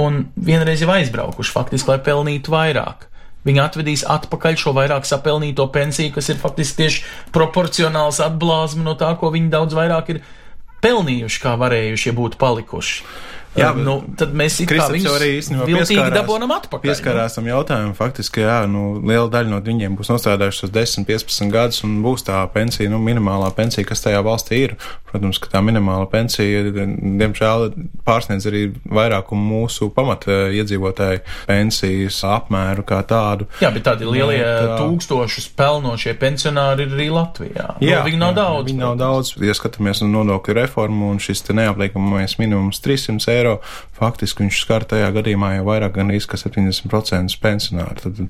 un 0.04 0.24
vienreiz 0.36 0.82
jau 0.82 0.94
aizbraukuši 0.94 1.54
faktiski, 1.54 1.94
lai 1.94 2.00
pelnītu 2.06 2.54
vairāk. 2.54 3.10
Viņi 3.44 3.60
atvedīs 3.60 4.06
atpakaļ 4.08 4.56
šo 4.60 4.72
vairāk 4.76 5.08
sapelnīto 5.08 5.66
pensiju, 5.74 6.14
kas 6.16 6.32
ir 6.32 6.40
faktiski 6.40 6.80
tieši 6.80 7.04
proporcionāls 7.36 8.22
atblāzma 8.24 8.86
no 8.88 8.96
tā, 9.00 9.12
ko 9.20 9.34
viņi 9.34 9.52
daudz 9.52 9.76
vairāk 9.76 10.14
ir 10.14 10.22
pelnījuši, 10.84 11.42
kā 11.44 11.58
varējuši, 11.60 12.10
ja 12.10 12.16
būtu 12.16 12.40
palikuši. 12.40 13.04
Jā, 13.54 13.70
bet, 13.76 13.84
nu, 13.86 14.00
tad 14.18 14.34
mēs 14.38 14.56
Kristaps 14.66 15.04
jau 15.06 15.14
arī 15.14 15.30
īstenībā 15.38 15.68
pieskārās, 15.70 16.14
dabonam 16.16 16.54
atpakaļ. 16.56 16.88
Pieskārās 16.88 17.38
tam 17.38 17.50
jautājumu, 17.52 17.94
faktiski, 17.98 18.42
jā, 18.48 18.64
nu, 18.70 18.96
liela 19.06 19.28
daļa 19.34 19.52
no 19.52 19.60
viņiem 19.62 19.98
būs 20.00 20.10
nostrādājuši 20.10 20.66
tos 20.66 20.74
10, 20.74 21.06
15 21.10 21.54
gadus 21.54 21.84
un 21.86 22.00
būs 22.06 22.26
tā 22.26 22.40
pensija, 22.54 22.90
nu, 22.90 22.98
minimālā 23.04 23.52
pensija, 23.54 23.86
kas 23.86 24.02
tajā 24.08 24.24
valstī 24.26 24.64
ir. 24.68 24.76
Protams, 25.14 25.40
ka 25.44 25.52
tā 25.54 25.62
minimāla 25.66 26.08
pensija, 26.10 26.64
diemžēl, 26.74 27.68
pārsniedz 28.08 28.48
arī 28.50 28.64
vairākumu 28.90 29.46
mūsu 29.54 29.92
pamata 29.94 30.50
iedzīvotāju 30.58 31.22
pensijas 31.46 32.20
apmēru 32.28 32.86
kā 32.90 33.04
tādu. 33.08 33.48
Jā, 33.62 33.70
bet 33.76 33.86
tādi 33.86 34.10
lielie 34.10 34.42
tā... 34.42 34.80
tūkstošus 34.82 35.52
pelnošie 35.58 36.16
pensionāri 36.20 36.88
ir 36.88 36.98
arī 36.98 37.08
Latvijā. 37.14 37.70
Nu, 37.78 37.88
jā, 37.88 38.02
nu, 38.02 38.10
viņi 38.10 38.22
nav 38.26 38.34
jā, 38.34 38.40
daudz. 38.42 38.70
Viņi 38.72 38.84
nav 38.84 38.98
daudz. 39.00 39.34
Ja 39.44 39.56
skatāmies 39.58 40.02
uz 40.02 40.10
nodokļu 40.10 40.58
reformu 40.58 41.14
un 41.14 41.22
šis 41.24 41.46
te 41.46 41.56
neapliekamais 41.58 42.40
minimums 42.42 42.82
300 42.84 43.30
eiro 43.34 43.44
eiro. 43.44 43.60
Faktiski 43.94 44.44
viņš 44.44 44.60
skar 44.64 44.86
tajā 44.90 45.10
gadījumā 45.16 45.54
jau 45.58 45.66
vairāk 45.68 45.94
gan 45.98 46.12
īsti, 46.16 46.30
ka 46.32 46.40
70% 46.42 47.38
pensionāri. 47.44 48.02
Tad 48.04 48.22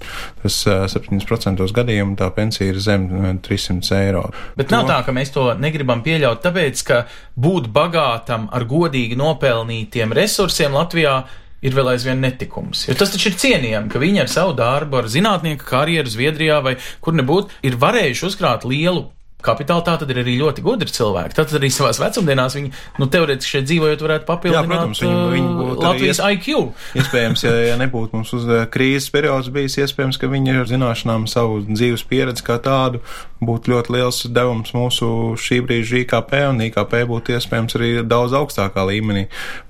tas 0.43 0.57
70% 0.93 1.63
gadījumu 1.77 2.17
tā 2.19 2.29
pensija 2.35 2.73
ir 2.73 2.79
zem 2.83 3.07
300 3.45 3.99
eiro. 4.01 4.25
Bet 4.57 4.69
to... 4.69 4.77
nav 4.77 4.89
tā, 4.91 4.99
ka 5.07 5.15
mēs 5.15 5.33
to 5.33 5.47
negribam 5.59 6.03
pieļaut, 6.05 6.43
tāpēc, 6.43 6.72
ka 6.81 7.03
būt 7.37 7.69
bagātam 7.75 8.49
ar 8.51 8.65
godīgi 8.65 9.19
nopelnītiem 9.19 10.15
resursiem 10.17 10.73
Latvijā 10.73 11.19
ir 11.63 11.75
vēl 11.77 11.93
aizvien 11.93 12.19
netikums. 12.23 12.87
Jo 12.89 12.97
tas 12.99 13.13
taču 13.13 13.29
ir 13.29 13.39
cienījami, 13.39 13.91
ka 13.91 14.01
viņi 14.01 14.25
ar 14.25 14.31
savu 14.31 14.55
darbu, 14.57 14.99
ar 14.99 15.11
zinātnieku 15.11 15.67
karjeru 15.67 16.11
Zviedrijā 16.11 16.59
vai 16.65 16.75
kur 17.03 17.15
nebūtu, 17.15 17.53
ir 17.63 17.77
varējuši 17.79 18.25
uzkrāt 18.31 18.67
lielu 18.67 19.07
kapitāla, 19.45 19.83
tā 19.85 19.97
tad 20.01 20.11
ir 20.13 20.21
arī 20.23 20.37
ļoti 20.39 20.63
gudri 20.65 20.93
cilvēki. 20.93 21.37
Tad 21.37 21.53
arī 21.59 21.69
savās 21.73 21.99
vecumdienās 22.01 22.57
viņi, 22.57 22.71
nu, 23.01 23.09
teorētiski 23.13 23.57
šeit 23.57 23.67
dzīvojot, 23.69 24.05
varētu 24.05 24.27
papildināt 24.29 24.63
Jā, 24.63 24.71
protams, 24.71 25.03
viņi, 25.03 25.19
viņi 25.33 25.51
uh, 25.51 25.73
Latvijas 25.83 26.21
ies, 26.21 26.23
IQ. 26.37 26.47
Iespējams, 27.01 27.45
ja, 27.47 27.53
ja 27.71 27.77
nebūtu 27.81 28.17
mums 28.17 28.33
uz 28.37 28.47
krīzes 28.73 29.11
periods 29.13 29.51
bijis, 29.53 29.77
iespējams, 29.83 30.19
ka 30.21 30.31
viņi 30.31 30.57
ar 30.63 30.71
zināšanām 30.71 31.27
savu 31.31 31.61
dzīves 31.67 32.05
pieredzi 32.09 32.45
kā 32.47 32.59
tādu 32.63 33.03
būtu 33.43 33.73
ļoti 33.73 33.93
liels 33.95 34.21
devums 34.31 34.71
mūsu 34.75 35.07
šī 35.39 35.59
brīža 35.65 35.99
IKP, 36.03 36.33
un 36.51 36.61
IKP 36.69 36.95
būtu 37.09 37.35
iespējams 37.35 37.75
arī 37.75 37.89
daudz 38.07 38.35
augstākā 38.37 38.85
līmenī. 38.87 39.25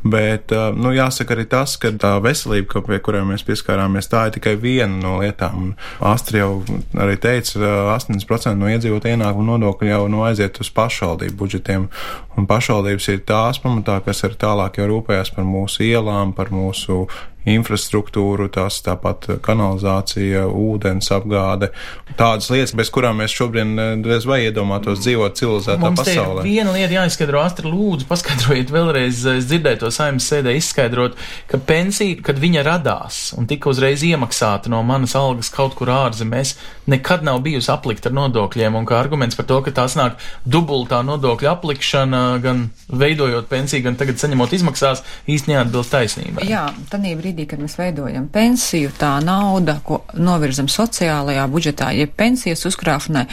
Bet, 0.05 0.53
nu, 0.77 0.93
jāsaka 0.93 1.33
arī 1.33 1.47
tas, 1.49 1.75
ka 1.81 1.89
tā 1.97 2.15
veselība, 2.23 2.83
pie 2.85 2.99
kurām 3.03 3.31
mēs 3.33 3.45
pieskārāmies, 3.47 4.11
tā 4.11 4.27
ir 4.29 4.37
tikai 4.37 4.55
viena 4.61 4.99
no 5.01 5.17
lietām. 5.23 5.73
Astri 6.05 6.43
jau 6.43 6.61
arī 6.93 7.17
teica, 7.21 7.73
80% 7.97 8.59
no 8.59 8.69
iedzīvotāju 8.69 9.17
ienākumu 9.17 9.49
nodokļu 9.53 9.62
nodokļi 9.63 9.91
jau 9.93 10.07
nu, 10.11 10.23
aiziet 10.27 10.59
uz 10.59 10.69
pašvaldību 10.75 11.37
budžetiem. 11.39 11.87
Un 12.37 12.47
pašvaldības 12.49 13.09
ir 13.13 13.23
tās 13.27 13.61
pamatā, 13.63 13.99
kas 14.03 14.23
arī 14.27 14.39
tālāk 14.41 14.79
jau 14.79 14.89
rūpējas 14.91 15.33
par 15.35 15.47
mūsu 15.47 15.85
ielām, 15.87 16.33
par 16.35 16.51
mūsu 16.51 17.07
infrastruktūru, 17.49 18.47
tas 18.53 18.79
tāpat 18.85 19.27
kanalizācija, 19.43 20.45
ūdens 20.47 21.09
apgāde, 21.13 21.71
tādas 22.19 22.49
lietas, 22.53 22.75
bez 22.77 22.91
kurām 22.93 23.19
mēs 23.21 23.33
šobrīd 23.35 24.03
bez 24.05 24.27
vai 24.29 24.43
iedomātos 24.47 25.01
dzīvot 25.03 25.37
civilizētā 25.39 25.81
Mums 25.81 26.01
pasaulē. 26.01 26.45
Viena 26.47 26.73
lieta 26.75 26.97
jāizskaidro, 26.99 27.41
Astrid, 27.43 27.69
lūdzu, 27.73 28.07
paskaidrojiet 28.09 28.71
vēlreiz, 28.73 29.23
es 29.33 29.49
dzirdēju 29.49 29.83
to 29.83 29.91
saimnes 29.93 30.27
sēdē 30.31 30.55
izskaidrot, 30.59 31.17
ka 31.51 31.59
pensija, 31.59 32.19
kad 32.23 32.39
viņa 32.39 32.63
radās 32.67 33.19
un 33.37 33.49
tika 33.49 33.71
uzreiz 33.71 34.05
iemaksāta 34.07 34.71
no 34.71 34.79
manas 34.87 35.17
algas 35.19 35.51
kaut 35.53 35.75
kur 35.79 35.91
ārzemēs, 35.93 36.55
nekad 36.89 37.25
nav 37.27 37.41
bijusi 37.43 37.71
aplikta 37.73 38.11
ar 38.11 38.17
nodokļiem, 38.17 38.75
un 38.79 38.87
kā 38.87 38.99
arguments 38.99 39.37
par 39.39 39.47
to, 39.49 39.59
ka 39.65 39.75
tās 39.75 39.97
nāk 39.99 40.19
dubultā 40.47 41.01
nodokļa 41.05 41.53
aplikšana, 41.57 42.23
gan 42.43 42.65
veidojot 42.87 43.49
pensiju, 43.51 43.87
gan 43.87 43.99
tagad 43.99 44.21
saņemot 44.21 44.55
izmaksās, 44.55 45.03
īsti 45.29 45.53
neatbilst 45.53 45.93
taisnībai. 45.93 46.47
Jā, 46.49 46.65
brīdī, 46.93 47.32
kad 47.49 47.61
mēs 47.61 47.73
veidojam 47.79 48.27
pensiju, 48.31 48.91
tā 48.99 49.15
nauda, 49.25 49.79
ko 49.85 50.03
novirzam 50.13 50.67
sociālajā 50.69 51.43
budžetā, 51.49 51.89
jeb 51.97 52.13
pensijas 52.17 52.61
uzkrāšanai, 52.69 53.23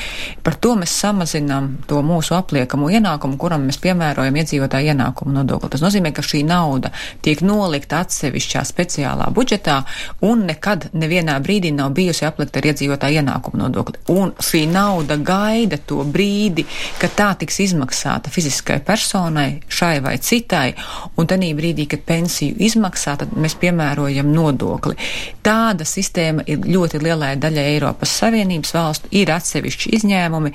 par 0.42 0.56
to 0.56 0.72
mēs 0.80 0.94
samazinām 1.02 1.68
to 1.90 2.00
mūsu 2.06 2.34
apliekamo 2.38 2.88
ienākumu, 2.90 3.36
kuram 3.40 3.66
mēs 3.68 3.78
piemērojam 3.82 4.38
iedzīvotāju 4.40 4.94
ienākumu 4.94 5.34
nodokli. 5.34 5.70
Tas 5.74 5.84
nozīmē, 5.84 6.14
ka 6.16 6.24
šī 6.24 6.40
nauda 6.48 6.92
tiek 7.24 7.42
nolikta 7.44 8.00
atsevišķā 8.06 8.64
speciālā 8.68 9.28
budžetā 9.36 9.82
un 10.26 10.46
nekad 10.48 10.88
nevienā 10.96 11.36
brīdī 11.44 11.74
nav 11.76 11.92
bijusi 11.96 12.24
aplikta 12.28 12.62
ar 12.62 12.70
iedzīvotāju 12.72 13.20
ienākumu 13.20 13.60
nodokli. 13.60 14.00
Un 14.16 14.32
šī 14.40 14.64
nauda 14.72 15.20
gaida 15.20 15.76
to 15.86 16.00
brīdi, 16.08 16.64
kad 17.00 17.14
tā 17.18 17.30
tiks 17.44 17.60
izmaksāta 17.66 18.32
fiziskai 18.32 18.80
personai, 18.86 19.60
šai 19.68 19.98
vai 20.04 20.16
citai, 20.22 20.72
un 21.20 21.28
tanī 21.28 21.52
brīdī, 21.56 21.86
kad 21.90 22.04
pensiju 22.08 22.56
izmaksā, 22.70 23.16
tad 23.20 23.34
mēs 23.36 23.56
piemērojam 23.60 23.89
piemērojam 23.90 24.30
nodokli. 24.32 24.96
Tāda 25.42 25.84
sistēma 25.84 26.44
ir 26.46 26.62
ļoti 26.66 27.00
lielai 27.02 27.34
daļai 27.40 27.66
Eiropas 27.74 28.12
Savienības 28.20 28.74
valstu, 28.74 29.08
ir 29.12 29.30
atsevišķi 29.30 29.94
izņēmumi, 29.98 30.52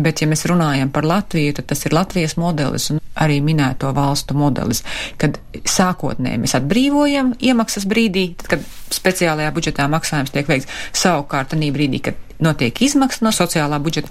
bet 0.00 0.22
ja 0.22 0.28
mēs 0.28 0.44
runājam 0.46 0.90
par 0.90 1.04
Latviju, 1.04 1.54
tad 1.54 1.70
tas 1.72 1.84
ir 1.86 1.94
Latvijas 1.94 2.36
modelis 2.36 2.90
un 2.90 3.00
arī 3.14 3.40
minēto 3.40 3.92
valstu 3.94 4.34
modelis, 4.34 4.82
kad 5.18 5.38
sākotnēji 5.64 6.42
mēs 6.42 6.56
atbrīvojam 6.58 7.34
iemaksas 7.40 7.86
brīdī, 7.86 8.34
tad, 8.40 8.48
kad 8.54 8.68
speciālajā 8.94 9.54
budžetā 9.54 9.88
maksājums 9.90 10.34
tiek 10.34 10.48
veikts, 10.48 10.70
savukārt 10.92 11.54
tanī 11.54 11.70
brīdī, 11.74 12.02
kad 12.08 12.23
notiek 12.42 12.80
izmaksas 12.82 13.22
no 13.24 13.32
sociālā 13.34 13.78
budžeta. 13.82 14.10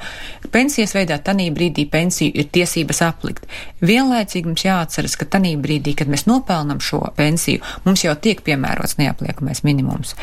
Pensijas 0.54 0.94
veidā 0.96 1.18
tanī 1.24 1.50
brīdī 1.54 1.86
pensiju 1.90 2.32
ir 2.34 2.50
tiesības 2.54 3.02
aplikt. 3.06 3.48
Vienlaicīgi 3.84 4.50
mums 4.50 4.66
jāatceras, 4.66 5.16
ka 5.20 5.28
tanī 5.38 5.56
brīdī, 5.60 5.96
kad 5.98 6.12
mēs 6.12 6.26
nopelnam 6.30 6.82
šo 6.84 7.02
pensiju, 7.18 7.64
mums 7.88 8.06
jau 8.06 8.16
tiek 8.16 8.44
piemērots 8.46 8.98
neapliekamais 9.02 9.64
minimums. 9.68 10.16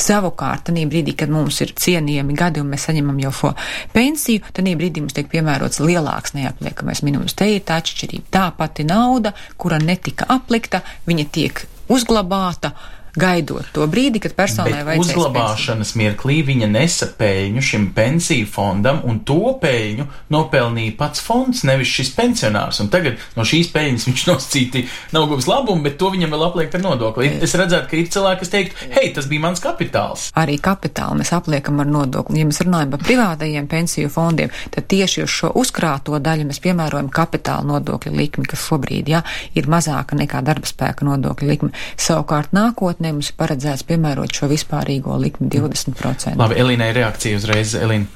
Savukārt, 0.00 0.66
tanī 0.70 0.86
brīdī, 0.90 1.16
kad 1.18 1.32
mums 1.32 1.60
ir 1.64 1.74
cienījami 1.78 2.38
gadi 2.38 2.62
un 2.62 2.72
mēs 2.72 2.88
saņemam 2.88 3.20
jau 3.26 3.34
šo 3.42 3.52
pensiju, 3.94 4.44
tanī 4.56 4.74
brīdī 4.80 5.04
mums 5.04 5.16
tiek 5.16 5.30
piemērots 5.32 5.82
lielāks 5.84 6.34
neapliekamais 6.38 7.04
minimums. 7.06 7.36
Te 7.38 7.50
ir 7.52 7.62
tā 7.66 7.78
atšķirība. 7.82 8.30
Tā 8.34 8.48
pati 8.56 8.86
nauda, 8.88 9.34
kura 9.56 9.78
netika 9.82 10.28
aplikta, 10.34 10.82
viņa 11.06 11.30
tiek 11.34 11.64
uzglabāta 11.92 12.72
gaidot 13.18 13.68
to 13.74 13.86
brīdi, 13.90 14.20
kad 14.22 14.34
personai 14.36 14.72
Bet 14.72 14.88
vajadzēs 14.88 15.10
uzglabāšanas 15.14 15.94
mirklī 16.00 16.40
viņa 16.46 16.68
nesa 16.70 17.08
peļņu 17.18 17.64
šim 17.64 17.86
pensiju 17.96 18.48
fondam, 18.50 19.00
un 19.08 19.20
to 19.26 19.54
peļņu 19.62 20.06
nopelnīja 20.34 20.96
pats 20.98 21.22
fonds, 21.24 21.64
nevis 21.68 21.92
šis 21.94 22.12
pensionārs. 22.16 22.80
Un 22.82 22.90
tagad 22.92 23.20
no 23.38 23.46
šīs 23.46 23.70
peļņas 23.74 24.08
viņš 24.10 24.26
noscīti 24.30 24.84
nav 25.14 25.28
guvis 25.30 25.48
labumu, 25.50 25.84
bet 25.86 25.98
to 26.00 26.10
viņam 26.14 26.34
vēl 26.34 26.46
apliek 26.48 26.74
ar 26.74 26.84
nodokli. 26.84 27.30
Es 27.44 27.56
redzētu, 27.58 27.90
ka 27.90 27.98
ir 27.98 28.10
cilvēki, 28.14 28.42
kas 28.42 28.52
teiktu, 28.54 28.90
hei, 28.96 29.10
tas 29.16 29.28
bija 29.30 29.44
mans 29.46 29.62
kapitāls. 29.64 30.28
Arī 30.40 30.58
kapitālu 30.62 31.20
mēs 31.20 31.32
apliekam 31.36 31.80
ar 31.82 31.90
nodokli. 31.90 32.40
Ja 32.42 32.48
mēs 32.48 32.62
runājam 32.64 32.94
par 32.94 33.04
privātajiem 33.04 33.68
pensiju 33.70 34.10
fondiem, 34.12 34.52
tad 34.74 34.88
tieši 34.90 35.24
uz 35.24 35.32
šo 35.34 35.52
uzkrāto 35.60 36.18
daļu 36.22 36.48
mēs 36.48 36.62
piemērojam 36.64 37.10
kapitāla 37.14 37.66
nodokļa 37.74 38.14
likmi, 38.14 38.46
kas 38.48 38.64
šobrīd 38.68 39.10
jā, 39.12 39.22
ir 39.54 39.68
mazāka 39.70 40.16
nekā 40.18 40.42
darba 40.46 40.68
spēka 40.68 41.06
nodokļa 41.06 41.50
likme. 41.50 41.72
Savukārt 42.00 42.54
nākotnē 42.56 43.03
mums 43.12 43.32
ir 43.32 43.38
paredzēts 43.40 43.84
piemērot 43.88 44.32
šo 44.32 44.48
vispārīgo 44.48 45.16
likmi 45.20 45.50
20%. 45.52 46.38
Labi, 46.40 46.60
Elīnai 46.62 46.92
reakcija 46.96 47.40
uzreiz, 47.40 47.74
Elīna. 47.76 48.06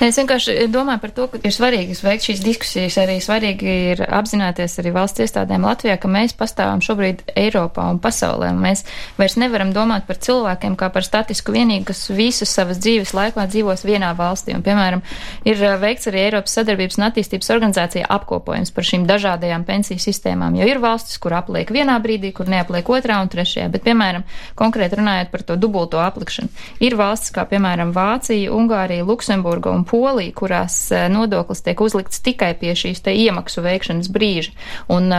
Es 0.00 0.16
vienkārši 0.16 0.68
domāju 0.72 1.02
par 1.02 1.12
to, 1.16 1.26
ka 1.32 1.40
ir 1.42 1.54
svarīgi 1.54 1.96
veikt 2.04 2.28
šīs 2.28 2.42
diskusijas. 2.44 2.98
Arī 3.02 3.18
svarīgi 3.22 3.74
ir 3.92 4.02
apzināties 4.06 4.78
arī 4.80 4.92
valsts 4.94 5.24
iestādēm 5.24 5.66
Latvijā, 5.66 5.96
ka 6.00 6.08
mēs 6.10 6.36
pastāvam 6.38 6.82
šobrīd 6.84 7.24
Eiropā 7.34 7.88
un 7.92 8.00
pasaulē. 8.02 8.52
Un 8.54 8.62
mēs 8.62 8.84
vairs 9.18 9.36
nevaram 9.40 9.74
domāt 9.76 10.06
par 10.08 10.20
cilvēkiem 10.22 10.76
kā 10.80 10.90
par 10.94 11.04
statisku 11.06 11.54
vienību, 11.56 11.88
kas 11.90 12.06
visu 12.14 12.48
savas 12.48 12.80
dzīves 12.80 13.12
laikā 13.16 13.46
dzīvos 13.50 13.84
vienā 13.88 14.12
valstī. 14.16 14.54
Un, 14.56 14.64
piemēram, 14.66 15.02
ir 15.48 15.60
veikts 15.82 16.08
arī 16.10 16.24
Eiropas 16.28 16.56
sadarbības 16.56 17.00
un 17.00 17.06
attīstības 17.10 17.52
organizācija 17.56 18.08
apkopojums 18.16 18.72
par 18.76 18.86
šīm 18.86 19.06
dažādajām 19.10 19.66
pensiju 19.68 20.00
sistēmām, 20.02 20.56
jo 20.60 20.68
ir 20.68 20.80
valstis, 20.82 21.18
kur 21.20 21.36
apliek 21.38 21.72
vienā 21.74 21.98
brīdī, 22.02 22.32
kur 22.36 22.50
neapliek 22.50 22.88
otrā 22.88 23.20
un 23.22 23.30
trešajā. 23.32 23.68
Bet, 23.72 23.84
piemēram, 23.86 24.24
konkrēti 24.58 25.00
runājot 25.00 25.32
par 25.32 25.44
to 25.46 25.56
dubulto 25.60 26.00
aplikšanu, 26.02 26.50
ir 26.84 26.96
valstis 27.00 27.34
kā, 27.34 27.46
piemēram, 27.50 27.92
Vācija, 27.96 28.52
Ungārija, 28.54 29.06
Luksemburga 29.06 29.72
un 29.74 29.79
Polija, 29.88 30.34
kurās 30.36 30.76
nodoklis 31.12 31.64
tiek 31.66 31.80
uzlikts 31.80 32.22
tikai 32.24 32.52
pie 32.60 32.74
šīs 32.78 33.02
te 33.04 33.14
iemaksu 33.16 33.64
veikšanas 33.64 34.10
brīža, 34.12 34.54
un 34.92 35.10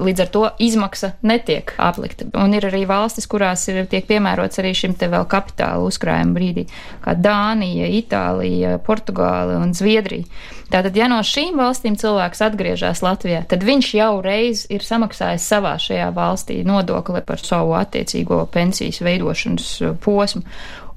līdz 0.00 0.24
ar 0.24 0.32
to 0.34 0.44
izmaksa 0.62 1.14
netiek 1.22 1.74
aplikta. 1.78 2.28
Un 2.40 2.56
ir 2.56 2.66
arī 2.68 2.84
valstis, 2.88 3.28
kurās 3.30 3.66
ir 3.72 3.84
tiek 3.90 4.06
piemērots 4.08 4.60
arī 4.62 4.74
šim 4.76 4.96
te 4.98 5.08
vēl 5.12 5.26
kapitāla 5.30 5.84
uzkrājuma 5.84 6.36
brīdī, 6.36 6.66
kā 7.04 7.16
Dānija, 7.18 7.88
Itālija, 8.00 8.76
Portugāla 8.84 9.60
un 9.62 9.74
Zviedrija. 9.76 10.28
Tātad, 10.74 10.96
ja 10.96 11.06
no 11.06 11.20
šīm 11.22 11.58
valstīm 11.60 11.94
cilvēks 12.00 12.40
atgriežas 12.42 13.02
Latvijā, 13.04 13.44
tad 13.46 13.62
viņš 13.62 13.90
jau 13.94 14.14
reiz 14.24 14.64
ir 14.72 14.82
samaksājis 14.82 15.44
savā 15.52 15.76
šajā 15.78 16.08
valstī 16.16 16.62
nodokli 16.66 17.22
par 17.26 17.38
savu 17.38 17.76
attiecīgo 17.78 18.40
pensijas 18.50 18.98
veidošanas 19.04 19.68
posmu. 20.02 20.42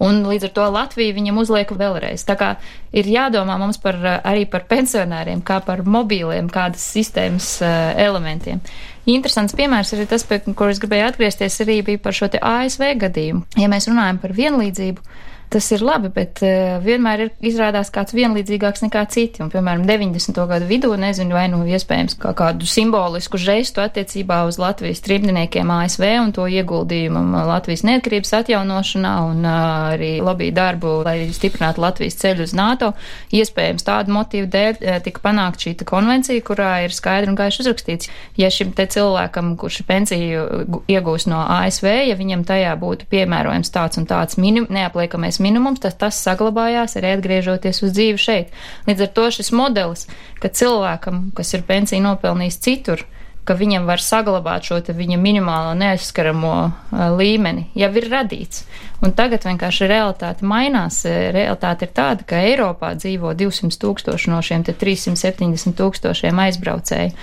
Un 0.03 0.19
līdz 0.29 0.49
ar 0.49 0.51
to 0.53 0.65
Latvija 0.73 1.15
viņam 1.15 1.39
uzliek 1.41 1.71
vēlreiz. 1.73 2.21
Tā 2.27 2.35
kā 2.37 2.51
ir 2.93 3.09
jādomā 3.09 3.55
mums 3.57 3.79
par, 3.81 3.97
arī 4.21 4.45
par 4.49 4.67
pensionāriem, 4.69 5.41
kā 5.45 5.57
par 5.65 5.81
mobīliem, 5.87 6.51
kādas 6.53 6.85
sistēmas 6.93 7.55
elementiem. 7.63 8.61
Interesants 9.07 9.55
piemērs 9.57 9.95
arī 9.95 10.05
tas, 10.11 10.25
pie 10.27 10.41
kur 10.51 10.69
es 10.69 10.81
gribēju 10.83 11.07
atgriezties, 11.07 11.61
arī 11.63 11.79
bija 11.87 12.03
par 12.03 12.13
šo 12.13 12.27
te 12.29 12.41
ASV 12.43 12.91
gadījumu. 13.01 13.45
Ja 13.57 13.71
mēs 13.71 13.87
runājam 13.89 14.19
par 14.21 14.35
vienlīdzību, 14.37 15.05
tas 15.49 15.69
ir 15.71 15.83
labi, 15.85 16.09
bet 16.13 16.41
uh, 16.43 16.77
vienmēr 16.83 17.23
ir 17.25 17.31
izrādās 17.49 17.91
kāds 17.93 18.15
vienlīdzīgāks 18.17 18.83
nekā 18.83 19.03
citi. 19.13 19.41
Un, 19.43 19.51
piemēram, 19.53 19.85
90. 19.87 20.41
gadu 20.49 20.67
vidū, 20.67 20.91
nezinu, 20.99 21.35
vai 21.37 21.45
nu 21.51 21.61
iespējams 21.67 22.17
kā 22.21 22.33
kādu 22.37 22.67
simbolisku 22.67 23.39
žestu 23.39 23.81
attiecībā 23.83 24.41
uz 24.47 24.59
Latvijas 24.61 25.01
trimdiniekiem 25.05 25.71
ASV 25.71 26.05
un 26.21 26.33
to 26.35 26.47
ieguldījumu 26.51 27.23
Latvijas 27.47 27.85
neatkarības 27.87 28.33
atjaunošanā 28.41 29.13
un 29.29 29.47
uh, 29.47 29.61
arī 29.93 30.11
lobby 30.23 30.51
darbu, 30.55 30.99
lai 31.07 31.17
stiprinātu 31.35 31.83
Latvijas 31.85 32.19
ceļu 32.19 32.47
uz 32.47 32.55
NATO. 32.57 32.91
Iespējams, 33.35 33.87
tādu 33.87 34.15
motīvu 34.17 34.51
dēļ 34.51 34.81
uh, 34.81 34.99
tika 35.05 35.23
panākt 35.23 35.63
šī 35.63 35.77
konvencija, 35.87 36.43
kurā 36.43 36.73
ir 36.83 36.95
skaidri 36.95 37.31
un 37.31 37.39
gaiši 37.39 37.63
uzrakstīts, 37.63 38.11
ja 38.39 38.51
šim 38.51 38.73
te 38.75 38.87
cilvēkam, 38.91 39.55
kurš 39.59 39.81
pensiju 39.87 40.83
iegūs 40.91 41.27
no 41.31 41.43
ASV, 41.57 41.87
ja 42.09 42.19
viņam 42.19 42.43
tajā 42.47 42.75
būtu 42.79 43.07
piemērojams 43.11 43.71
tāds 43.73 44.01
un 44.01 44.07
tāds 44.09 44.39
minim, 44.41 44.67
neapliekamais 44.73 45.36
dzīves 45.37 45.43
minimums, 45.43 45.79
tad 45.79 45.97
tas 45.97 46.17
saglabājās 46.23 46.97
arī 46.97 47.17
atgriežoties 47.17 47.83
uz 47.83 47.93
dzīvi 47.93 48.17
šeit. 48.17 48.53
Līdz 48.87 49.01
ar 49.01 49.13
to 49.13 49.29
šis 49.31 49.51
modelis, 49.51 50.07
ka 50.41 50.49
cilvēkam, 50.49 51.31
kas 51.35 51.53
ir 51.53 51.63
pensiju 51.63 52.01
nopelnījis 52.01 52.59
citur, 52.59 53.05
ka 53.45 53.55
viņam 53.55 53.85
var 53.87 54.01
saglabāt 54.01 54.65
šo 54.67 54.81
viņa 54.81 55.17
minimālo 55.17 55.73
neaizskaramo 55.79 56.55
uh, 56.67 57.15
līmeni, 57.15 57.69
jau 57.75 57.89
ir 57.95 58.09
radīts. 58.11 58.65
Un 59.01 59.13
tagad 59.13 59.45
vienkārši 59.45 59.87
realitāte 59.87 60.43
mainās. 60.43 61.05
Realitāte 61.05 61.85
ir 61.85 61.93
tāda, 61.93 62.25
ka 62.27 62.41
Eiropā 62.43 62.95
dzīvo 62.97 63.33
200 63.37 63.77
tūkstoši 63.79 64.31
no 64.33 64.41
šiem 64.41 64.65
370 64.67 65.77
tūkstošiem 65.77 66.43
aizbraucēju. 66.47 67.13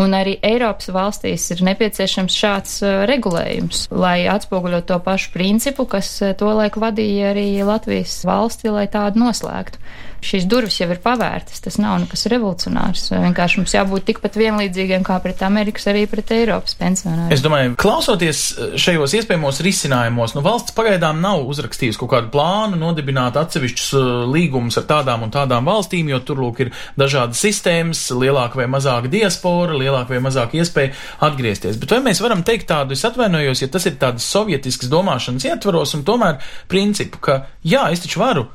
Un 0.00 0.14
arī 0.16 0.38
Eiropas 0.46 0.88
valstīs 0.94 1.50
ir 1.52 1.64
nepieciešams 1.66 2.36
šāds 2.36 2.78
uh, 2.84 3.02
regulējums, 3.10 3.86
lai 3.92 4.22
atspoguļot 4.30 4.88
to 4.88 4.96
pašu 5.04 5.32
principu, 5.34 5.84
kas 5.84 6.14
uh, 6.22 6.32
to 6.38 6.48
laiku 6.56 6.80
vadīja 6.80 7.34
arī 7.34 7.48
Latvijas 7.66 8.22
valsti, 8.28 8.72
lai 8.72 8.86
tādu 8.92 9.20
noslēgtu 9.24 9.82
šīs 10.22 10.46
durvis 10.48 10.78
jau 10.80 10.88
ir 10.92 11.00
pavērtas. 11.02 11.60
Tas 11.64 11.78
nav 11.82 11.98
nekas 12.02 12.24
revolucionārs. 12.30 13.08
Vienkārši 13.12 13.60
mums 13.60 13.74
jābūt 13.74 14.06
tikpat 14.08 14.38
vienlīdzīgiem 14.40 15.04
kā 15.06 15.18
pret 15.22 15.42
Amerikas, 15.46 15.88
arī 15.90 16.04
pret 16.10 16.30
Eiropas 16.34 16.76
pensionāriem. 16.78 17.32
Es 17.34 17.42
domāju, 17.44 17.74
klausoties 17.80 18.42
eh, 18.52 18.76
šajos 18.80 19.16
iespējamos 19.18 19.60
risinājumos, 19.66 20.36
nu 20.36 20.44
valsts 20.44 20.76
pagaidām 20.76 21.20
nav 21.22 21.42
uzrakstījusi 21.50 22.00
kaut 22.00 22.12
kādu 22.14 22.32
plānu 22.34 22.78
nodibināt 22.80 23.38
atsevišķus 23.40 23.90
eh, 23.98 24.12
līgumus 24.32 24.78
ar 24.80 24.88
tādām 24.90 25.26
un 25.26 25.34
tādām 25.34 25.68
valstīm, 25.68 26.10
jo 26.12 26.22
tur 26.26 26.42
lūk 26.44 26.64
ir 26.64 26.72
dažādas 27.00 27.42
sistēmas, 27.42 28.06
lielāka 28.16 28.62
vai 28.62 28.70
mazāka 28.70 29.10
diaspora, 29.12 29.76
lielāka 29.78 30.14
vai 30.14 30.22
mazāka 30.24 30.60
iespēja 30.60 30.94
atgriezties. 31.28 31.80
Bet 31.82 31.96
vai 31.96 32.02
mēs 32.06 32.22
varam 32.22 32.46
teikt 32.46 32.70
tādu, 32.70 32.96
es 32.96 33.04
atvainojos, 33.08 33.64
ja 33.64 33.70
tas 33.72 33.86
ir 33.90 33.98
tādas 34.00 34.26
sovietiskas 34.28 34.90
domāšanas 34.92 35.50
ietvaros 35.50 35.96
un 35.98 36.06
tomēr 36.06 36.42
principu, 36.70 37.22
ka 37.22 37.44
jā, 37.66 37.88
es 37.92 38.04
taču 38.04 38.22
varu 38.22 38.48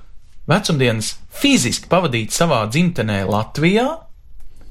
vecumdienas 0.50 1.16
fiziski 1.38 1.90
pavadīt 1.92 2.36
savā 2.36 2.64
dzimtenē 2.72 3.24
Latvijā, 3.30 3.88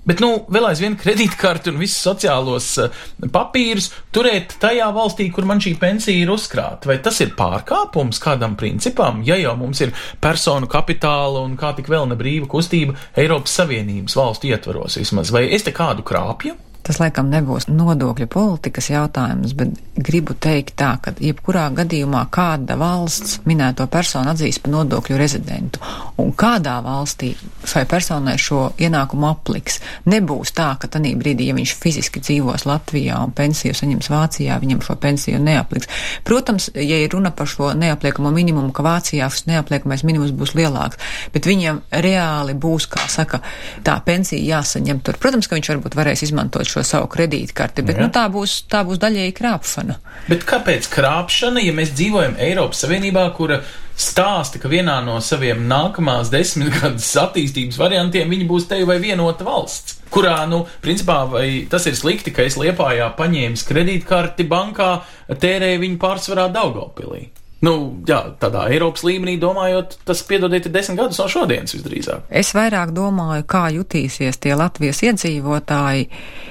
Bet, 0.06 0.20
nu, 0.22 0.44
vēl 0.54 0.68
aizvien 0.68 0.94
kredītkarti 0.94 1.72
un 1.72 1.80
visus 1.80 1.98
sociālos 2.06 2.68
uh, 2.78 2.98
papīrus 3.34 3.88
turēt 4.14 4.54
tajā 4.62 4.86
valstī, 4.94 5.26
kur 5.34 5.48
man 5.50 5.58
šī 5.62 5.72
pensija 5.82 6.20
ir 6.22 6.30
uzkrāta. 6.30 6.86
Vai 6.86 7.00
tas 7.02 7.18
ir 7.24 7.32
pārkāpums 7.34 8.22
kādam 8.22 8.54
principam, 8.58 9.24
ja 9.26 9.34
jau 9.40 9.56
mums 9.58 9.82
ir 9.82 9.90
personu 10.22 10.70
kapitāla 10.70 11.42
un 11.42 11.58
kā 11.58 11.72
tik 11.74 11.90
vēl 11.90 12.06
nebrīva 12.12 12.46
kustība 12.52 12.94
Eiropas 13.18 13.58
Savienības 13.58 14.14
valstu 14.14 14.52
ietvaros 14.52 15.00
vismaz? 15.00 15.34
Vai 15.34 15.48
es 15.58 15.66
te 15.66 15.74
kādu 15.74 16.06
krāpju? 16.06 16.54
Tas 16.86 17.00
laikam 17.02 17.26
nebūs 17.32 17.66
nodokļu 17.66 18.28
politikas 18.30 18.92
jautājums, 18.92 19.56
bet 19.58 19.72
gribu 19.98 20.36
teikt 20.38 20.76
tā, 20.78 20.92
ka 21.02 21.10
jebkurā 21.18 21.64
gadījumā 21.74 22.20
kāda 22.30 22.76
valsts 22.78 23.40
minēto 23.48 23.88
personu 23.90 24.30
atzīs 24.30 24.60
par 24.62 24.70
nodokļu 24.76 25.18
rezidentu 25.18 25.82
un 26.22 26.30
kādā 26.36 26.76
valstī 26.84 27.32
šai 27.66 27.82
personai 27.90 28.36
šo 28.38 28.68
ienākumu 28.78 29.26
apliks. 29.28 29.80
Nebūs 30.06 30.54
tā, 30.56 30.68
ka 30.78 30.88
tanī 30.92 31.16
brīdī, 31.18 31.48
ja 31.50 31.56
viņš 31.56 31.74
fiziski 31.80 32.22
dzīvos 32.22 32.66
Latvijā 32.68 33.18
un 33.24 33.34
pensiju 33.36 33.74
saņems 33.74 34.10
Vācijā, 34.12 34.60
viņam 34.62 34.84
šo 34.86 34.96
pensiju 35.02 35.42
neapliks. 35.42 35.90
Protams, 36.26 36.68
ja 36.74 37.00
ir 37.02 37.10
runa 37.12 37.32
par 37.34 37.50
šo 37.50 37.72
neapliekamo 37.74 38.30
minimumu, 38.34 38.70
ka 38.76 38.86
Vācijā 38.86 39.26
šis 39.32 39.48
neapliekamais 39.50 40.06
minimums 40.06 40.34
būs 40.36 40.54
lielāks, 40.58 41.02
bet 41.34 41.50
viņam 41.50 41.82
reāli 42.06 42.54
būs, 42.54 42.86
kā 42.94 43.08
saka, 43.10 43.42
tā 43.86 43.98
pensija 44.06 44.56
jāsaņem 44.56 45.02
tur. 45.02 45.18
Protams, 45.20 45.50
ka 45.50 45.58
viņš 45.58 45.74
varbūt 45.74 45.98
varēs 45.98 46.24
izmantot 46.28 46.75
šo 46.76 46.84
savu 46.84 47.08
kredītkarti, 47.12 47.84
bet 47.86 48.00
nu, 48.00 48.10
tā, 48.12 48.26
būs, 48.32 48.60
tā 48.70 48.82
būs 48.86 49.00
daļēji 49.02 49.34
krāpšana. 49.38 49.98
Bet 50.28 50.44
kāpēc 50.48 50.88
krāpšana, 50.92 51.62
ja 51.64 51.74
mēs 51.76 51.94
dzīvojam 51.96 52.36
Eiropas 52.42 52.84
Savienībā, 52.84 53.24
kura 53.36 53.62
stāsta, 53.96 54.60
ka 54.60 54.68
vienā 54.68 54.98
no 55.04 55.16
saviem 55.24 55.64
nākamās 55.70 56.28
desmitgades 56.32 57.08
attīstības 57.22 57.80
variantiem 57.80 58.28
viņi 58.32 58.48
būs 58.50 58.68
te 58.68 58.82
vai 58.88 58.98
vienota 59.02 59.46
valsts? 59.46 60.02
Kurā, 60.12 60.36
nu, 60.50 60.62
principā, 60.84 61.22
vai 61.30 61.48
tas 61.70 61.88
ir 61.88 61.96
slikti, 61.98 62.34
ka 62.34 62.44
es 62.46 62.58
Liepājā 62.60 63.08
paņēmu 63.18 63.64
kredītkarti 63.68 64.46
bankā, 64.50 64.92
tērēju 65.32 65.82
viņu 65.82 65.98
pārsvarā 66.02 66.46
Daugavpilī? 66.54 67.26
Nu, 67.64 67.72
jā, 68.04 68.18
tādā 68.40 68.66
Eiropas 68.68 69.04
līmenī 69.06 69.38
domājot, 69.40 69.96
tas, 70.04 70.20
piedodiet, 70.28 70.68
ir 70.68 70.74
desmit 70.74 71.00
gadus 71.00 71.20
no 71.22 71.28
šodienas 71.32 71.72
visdrīzāk. 71.72 72.26
Es 72.28 72.52
vairāk 72.56 72.92
domāju, 72.96 73.46
kā 73.48 73.68
jutīsies 73.72 74.36
tie 74.42 74.52
Latvijas 74.58 75.00
iedzīvotāji, 75.08 76.10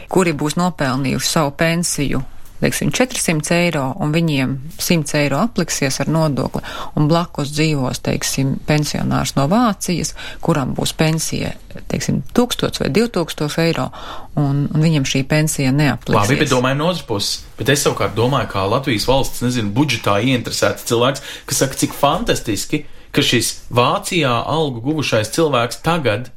kuri 0.10 0.34
būs 0.34 0.58
nopelnījuši 0.58 1.30
savu 1.30 1.54
pensiju 1.60 2.24
teiksim, 2.62 2.92
400 2.96 3.56
eiro, 3.58 3.84
un 4.02 4.14
viņiem 4.16 4.56
100 4.80 5.18
eiro 5.20 5.42
apliksies 5.44 6.00
ar 6.04 6.10
nodokli, 6.12 6.62
un 6.96 7.10
blakus 7.12 7.52
dzīvos, 7.56 8.02
teiksim, 8.06 8.56
pensionārs 8.68 9.36
no 9.38 9.48
Vācijas, 9.52 10.14
kuram 10.46 10.74
būs 10.78 10.96
pensija, 10.98 11.54
teiksim, 11.92 12.22
1000 12.36 12.82
vai 12.84 12.92
2000 12.96 13.66
eiro, 13.66 13.90
un, 14.40 14.66
un 14.72 14.88
viņam 14.88 15.08
šī 15.10 15.26
pensija 15.30 15.74
neapliksies. 15.76 16.22
Labi, 16.22 16.40
bet 16.42 16.54
domājam 16.54 16.82
no 16.82 16.92
otras 16.94 17.06
puses. 17.08 17.44
Bet 17.60 17.72
es 17.72 17.86
savukārt 17.86 18.16
domāju, 18.18 18.52
kā 18.52 18.66
Latvijas 18.68 19.08
valsts, 19.08 19.44
nezinu, 19.46 19.72
budžetā 19.76 20.18
ieinteresēts 20.24 20.88
cilvēks, 20.90 21.24
kas 21.48 21.62
saka, 21.64 21.80
cik 21.84 21.96
fantastiski, 21.96 22.86
ka 23.16 23.24
šis 23.24 23.52
Vācijā 23.72 24.32
algu 24.52 24.82
guvušais 24.84 25.32
cilvēks 25.36 25.80
tagad 25.86 26.32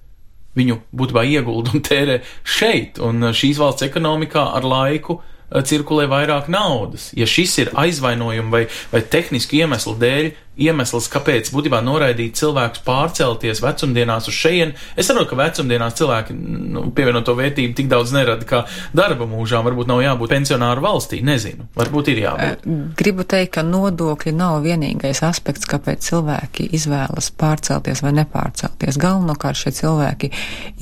viņu 0.58 0.78
būtībā 0.94 1.24
iegulda 1.26 1.74
un 1.74 1.82
tērē 1.86 2.20
šeit, 2.46 2.98
un 3.02 3.30
šīs 3.34 3.58
valsts 3.62 3.86
ekonomikā 3.86 4.44
ar 4.58 4.66
laiku 4.66 5.20
cirkulē 5.48 6.06
vairāk 6.10 6.50
naudas. 6.52 7.10
Ja 7.16 7.26
šis 7.28 7.56
ir 7.62 7.72
aizvainojumi 7.78 8.52
vai, 8.52 8.64
vai 8.92 9.02
tehniski 9.02 9.62
iemeslu 9.62 9.96
dēļ, 10.00 10.30
iemesls, 10.58 11.08
kāpēc 11.12 11.50
būtībā 11.54 11.80
noraidīt 11.84 12.38
cilvēkus 12.38 12.82
pārcelties 12.86 13.62
vecumdienās 13.62 14.28
uz 14.30 14.36
šejienu. 14.36 14.74
Es 14.98 15.08
saprotu, 15.08 15.30
ka 15.32 15.40
vecumdienās 15.42 15.96
cilvēki 15.98 16.36
nu, 16.74 16.84
pievienoto 16.94 17.34
vērtību 17.38 17.76
tik 17.78 17.90
daudz 17.90 18.12
nerada 18.16 18.46
kā 18.48 18.64
darba 18.96 19.28
mūžām. 19.30 19.66
Varbūt 19.68 19.90
nav 19.90 20.02
jābūt 20.04 20.34
pensionāru 20.34 20.84
valstī, 20.84 21.20
nezinu. 21.24 21.68
Varbūt 21.78 22.12
ir 22.12 22.22
jābūt. 22.24 22.66
Gribu 22.98 23.26
teikt, 23.28 23.54
ka 23.58 23.64
nodokļi 23.66 24.34
nav 24.36 24.60
vienīgais 24.66 25.22
aspekts, 25.26 25.68
kāpēc 25.68 26.04
cilvēki 26.08 26.68
izvēlas 26.76 27.30
pārcelties 27.38 28.02
vai 28.04 28.14
nepārcelties. 28.18 28.98
Galvenokārt 29.00 29.62
šie 29.62 29.74
cilvēki 29.78 30.32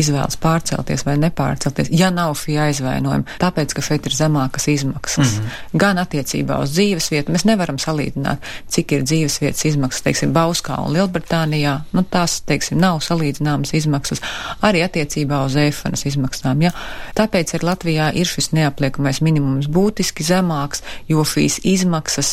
izvēlas 0.01 0.39
pārcelties 0.41 1.07
vai 1.07 1.17
nepārcelties, 1.21 1.93
ja 1.95 2.11
nav 2.15 2.37
šī 2.41 2.59
aizvainojuma, 2.67 3.39
tāpēc, 3.43 3.77
ka 3.77 3.85
šeit 3.85 4.09
ir 4.09 4.17
zemākas 4.17 4.69
izmaksas. 4.73 5.37
Mm 5.37 5.45
-hmm. 5.45 5.79
Gan 5.85 5.99
attiecībā 6.03 6.61
uz 6.63 6.75
dzīves 6.77 7.11
vietu 7.11 7.33
mēs 7.33 7.47
nevaram 7.49 7.79
salīdzināt, 7.79 8.39
cik 8.69 8.93
ir 8.93 9.03
dzīves 9.03 9.41
vietas 9.41 9.66
izmaksas, 9.69 10.05
teiksim, 10.07 10.33
Bauskā 10.37 10.79
un 10.85 10.95
Lielbritānijā, 10.97 11.77
nu 11.97 12.05
tās, 12.11 12.39
teiksim, 12.49 12.81
nav 12.83 13.03
salīdzināmas 13.05 13.75
izmaksas 13.77 14.23
arī 14.67 14.83
attiecībā 14.87 15.43
uz 15.47 15.59
ēfanas 15.61 16.07
izmaksām, 16.09 16.65
ja. 16.67 16.73
Tāpēc 17.19 17.57
arī 17.57 17.71
Latvijā 17.71 18.11
ir 18.17 18.31
šis 18.31 18.53
neapliekamais 18.57 19.23
minimums 19.25 19.71
būtiski 19.73 20.27
zemāks, 20.27 20.85
jo 21.11 21.25
šīs 21.27 21.61
izmaksas, 21.67 22.31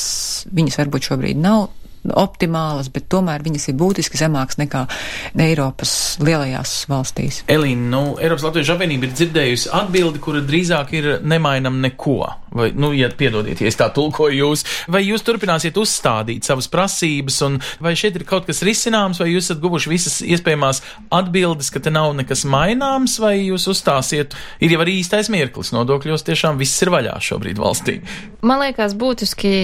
viņas 0.54 0.82
varbūt 0.84 1.12
šobrīd 1.12 1.42
nav 1.44 1.70
optimālas, 2.12 2.90
bet 2.94 3.08
tomēr 3.12 3.44
viņas 3.46 3.70
ir 3.72 3.78
būtiski 3.80 4.20
zemākas 4.20 4.60
nekā 4.60 4.84
Eiropas 5.40 5.94
lielajās 6.24 6.84
valstīs. 6.92 7.42
Elīna, 7.52 7.90
nu, 7.94 8.04
Eiropas 8.20 8.48
Latviešu 8.50 8.76
apvienība 8.76 9.08
ir 9.08 9.18
dzirdējusi 9.18 9.72
atbildi, 9.74 10.24
kura 10.24 10.44
drīzāk 10.44 10.96
ir 10.98 11.12
nemainam 11.24 11.80
neko. 11.84 12.22
Vai, 12.54 12.68
nu, 12.78 12.92
ja 12.94 13.08
piedodiet, 13.10 13.64
ja 13.64 13.70
es 13.72 13.80
tā 13.80 13.88
tulkoju 13.90 14.36
jūs, 14.38 14.62
vai 14.94 15.02
jūs 15.02 15.24
turpināsiet 15.26 15.78
uzstādīt 15.80 16.46
savas 16.46 16.68
prasības, 16.70 17.40
un 17.48 17.56
vai 17.82 17.96
šeit 17.98 18.20
ir 18.20 18.28
kaut 18.30 18.46
kas 18.46 18.62
risināms, 18.62 19.18
vai 19.24 19.32
jūs 19.32 19.48
esat 19.48 19.64
guvuši 19.64 19.90
visas 19.90 20.20
iespējamās 20.22 20.84
atbildes, 21.18 21.72
ka 21.74 21.82
te 21.82 21.90
nav 21.94 22.12
nekas 22.20 22.46
maināms, 22.46 23.18
vai 23.24 23.40
jūs 23.40 23.66
uzstāsiet, 23.74 24.38
ir 24.62 24.76
jau 24.76 24.84
arī 24.86 25.00
īstais 25.00 25.32
mirklis 25.34 25.74
nodokļos, 25.74 26.28
tiešām 26.30 26.62
viss 26.62 26.86
ir 26.86 26.94
vaļā 26.94 27.16
šobrīd 27.26 27.58
valstī. 27.64 27.98
Man 28.46 28.62
liekas, 28.62 28.94
būtiski 29.02 29.56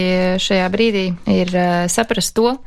šajā 0.41 0.65
brīdī 0.73 1.06
ir 1.30 1.54
uh, 1.54 1.86
saprast 2.29 2.35
to, 2.35 2.57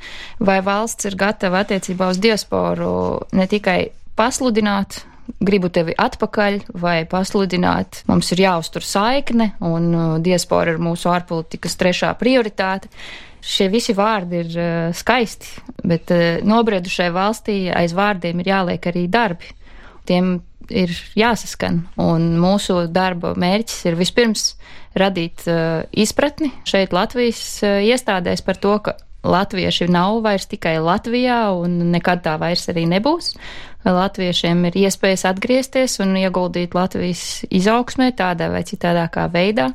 vai 0.45 0.61
valsts 0.63 1.07
ir 1.07 1.17
gatava 1.17 1.63
attiecībā 1.63 2.11
uz 2.11 2.19
diasporu 2.19 3.23
ne 3.33 3.47
tikai 3.47 3.93
pasludināt 4.17 5.05
gribu 5.41 5.71
tevi 5.71 5.95
atpakaļ 5.97 6.75
vai 6.75 7.05
pasludināt, 7.07 8.03
mums 8.09 8.33
ir 8.33 8.43
jāuztur 8.43 8.83
saikne 8.83 9.53
un 9.61 9.93
uh, 9.95 10.21
diaspora 10.21 10.73
ir 10.73 10.81
mūsu 10.83 11.09
ārpolitikas 11.13 11.77
trešā 11.79 12.13
prioritāte. 12.19 12.91
Šie 13.43 13.69
visi 13.71 13.95
vārdi 13.95 14.43
ir 14.43 14.51
uh, 14.59 14.95
skaisti, 14.95 15.63
bet 15.85 16.11
uh, 16.11 16.43
nobriedušai 16.43 17.11
valstī 17.15 17.71
aiz 17.71 17.95
vārdiem 17.95 18.43
ir 18.43 18.51
jāliek 18.51 18.91
arī 18.91 19.07
darbi. 19.11 19.55
Tiem 20.07 20.41
ir 20.71 20.91
jāsaskan, 21.19 21.85
un 22.03 22.35
mūsu 22.43 22.87
darba 22.91 23.33
mērķis 23.39 23.87
ir 23.91 23.99
vispirms 23.99 24.53
radīt 24.99 25.47
izpratni 25.97 26.51
šeit 26.69 26.93
Latvijas 26.93 27.63
iestādēs 27.65 28.45
par 28.45 28.59
to, 28.61 28.75
ka 28.85 28.95
latvieši 29.23 29.89
nav 29.91 30.21
vairs 30.25 30.49
tikai 30.51 30.79
Latvijā 30.83 31.53
un 31.55 31.79
nekad 31.93 32.25
tā 32.25 32.37
vairs 32.41 32.69
arī 32.73 32.87
nebūs. 32.91 33.35
Latviešiem 33.83 34.67
ir 34.71 34.79
iespējas 34.85 35.27
atgriezties 35.33 35.99
un 36.03 36.17
ieguldīt 36.19 36.75
Latvijas 36.79 37.43
izaugsmē 37.51 38.13
tādā 38.19 38.51
vai 38.53 38.63
citādākā 38.67 39.27
veidā. 39.33 39.73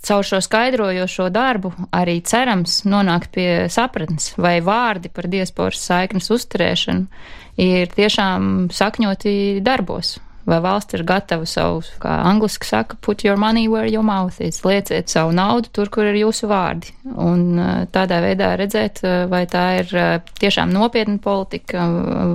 Caur 0.00 0.24
šo 0.24 0.40
skaidrojošo 0.40 1.28
darbu 1.32 1.74
arī 1.92 2.20
cerams 2.24 2.78
nonākt 2.88 3.34
pie 3.34 3.68
sapratnes, 3.68 4.32
vai 4.40 4.58
vārdi 4.64 5.12
par 5.12 5.28
diasporas 5.28 5.82
saiknes 5.84 6.30
uzturēšanu 6.32 7.60
ir 7.60 7.92
tiešām 7.92 8.70
sakņoti 8.72 9.60
darbos, 9.64 10.16
vai 10.48 10.60
valsts 10.64 10.96
ir 10.96 11.04
gatava 11.08 11.46
savu, 11.48 11.82
kā 12.00 12.14
angliski 12.26 12.68
saka, 12.68 12.96
put 13.04 13.24
your 13.24 13.36
money 13.40 13.66
where 13.68 13.88
your 13.88 14.04
mouth 14.06 14.40
is, 14.40 14.62
lieciet 14.64 15.12
savu 15.12 15.34
naudu 15.36 15.70
tur, 15.72 15.90
kur 15.92 16.08
ir 16.08 16.18
jūsu 16.22 16.48
vārdi. 16.50 16.94
Un 17.20 17.60
tādā 17.92 18.20
veidā 18.24 18.54
redzēt, 18.60 19.02
vai 19.30 19.44
tā 19.50 19.66
ir 19.82 19.92
tiešām 20.40 20.72
nopietna 20.74 21.20
politika 21.22 21.84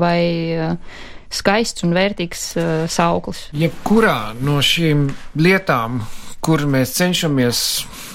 vai 0.01 0.21
skaists 1.33 1.83
un 1.83 1.95
vērtīgs 1.97 2.45
sauklis. 2.93 3.47
Jebkurā 3.57 4.35
no 4.45 4.61
šīm 4.63 5.09
lietām, 5.41 6.03
kur 6.45 6.63
mēs 6.69 6.93
cenšamies 6.99 7.59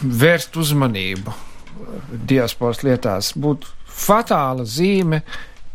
vērst 0.00 0.56
uzmanību 0.56 1.34
diasporas 2.30 2.84
lietās, 2.86 3.34
būtu 3.34 3.68
fatāla 4.00 4.64
zīme 4.64 5.20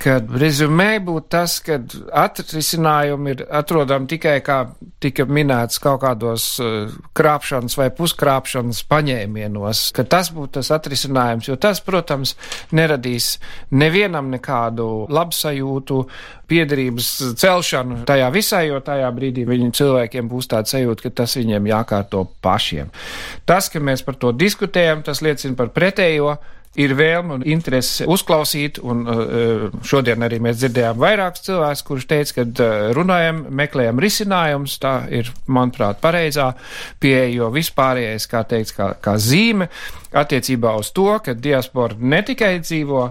kad 0.01 0.29
rezumē 0.37 0.99
būtu 1.03 1.29
tas, 1.31 1.57
ka 1.63 1.79
atrisinājumi 2.23 3.33
ir 3.33 3.43
atrodami 3.47 4.09
tikai, 4.11 4.35
kā 4.45 4.59
tika 5.01 5.25
minēts, 5.25 5.79
kaut 5.81 6.01
kādos 6.03 6.47
uh, 6.63 6.93
krāpšanas 7.17 7.77
vai 7.79 7.89
puskrāpšanas 7.95 8.83
paņēmienos, 8.91 9.87
ka 9.95 10.05
tas 10.09 10.31
būtu 10.35 10.59
tas 10.59 10.71
atrisinājums, 10.75 11.49
jo 11.49 11.57
tas, 11.61 11.81
protams, 11.85 12.35
neradīs 12.75 13.35
nevienam 13.71 14.29
nekādu 14.33 14.89
labsajūtu, 15.09 16.01
piederības 16.49 17.11
celšanu 17.41 18.03
tajā 18.05 18.27
visā, 18.33 18.61
jo 18.67 18.79
tajā 18.85 19.07
brīdī 19.15 19.45
viņu 19.49 19.71
cilvēkiem 19.79 20.29
būs 20.29 20.49
tāds 20.51 20.75
sajūta, 20.75 21.07
ka 21.07 21.13
tas 21.23 21.37
viņiem 21.39 21.71
jākārto 21.71 22.25
pašiem. 22.45 22.91
Tas, 23.49 23.71
ka 23.73 23.81
mēs 23.81 24.05
par 24.05 24.19
to 24.21 24.33
diskutējam, 24.35 25.01
tas 25.05 25.23
liecina 25.25 25.57
par 25.57 25.73
pretējo 25.75 26.35
ir 26.79 26.93
vēlme 26.97 27.37
un 27.37 27.45
interese 27.47 28.07
uzklausīt, 28.11 28.79
un 28.83 29.03
uh, 29.07 29.65
šodien 29.85 30.25
arī 30.25 30.39
mēs 30.43 30.59
dzirdējām 30.59 30.99
vairākus 31.01 31.45
cilvēkus, 31.47 31.83
kurš 31.87 32.07
teica, 32.11 32.37
ka 32.37 32.45
uh, 32.47 32.87
runājam, 32.97 33.43
meklējam 33.55 34.01
risinājumus, 34.03 34.77
tā 34.83 34.95
ir, 35.15 35.31
manuprāt, 35.47 36.01
pareizā 36.03 36.51
pieeja, 37.01 37.29
jo 37.39 37.51
vispārējais, 37.55 38.27
kā 38.31 38.43
teikts, 38.49 38.75
kā, 38.75 38.91
kā 39.01 39.15
zīme 39.21 39.69
attiecībā 40.15 40.75
uz 40.79 40.91
to, 40.95 41.09
ka 41.23 41.35
diaspora 41.37 41.97
ne 41.99 42.21
tikai 42.25 42.57
dzīvo 42.63 43.05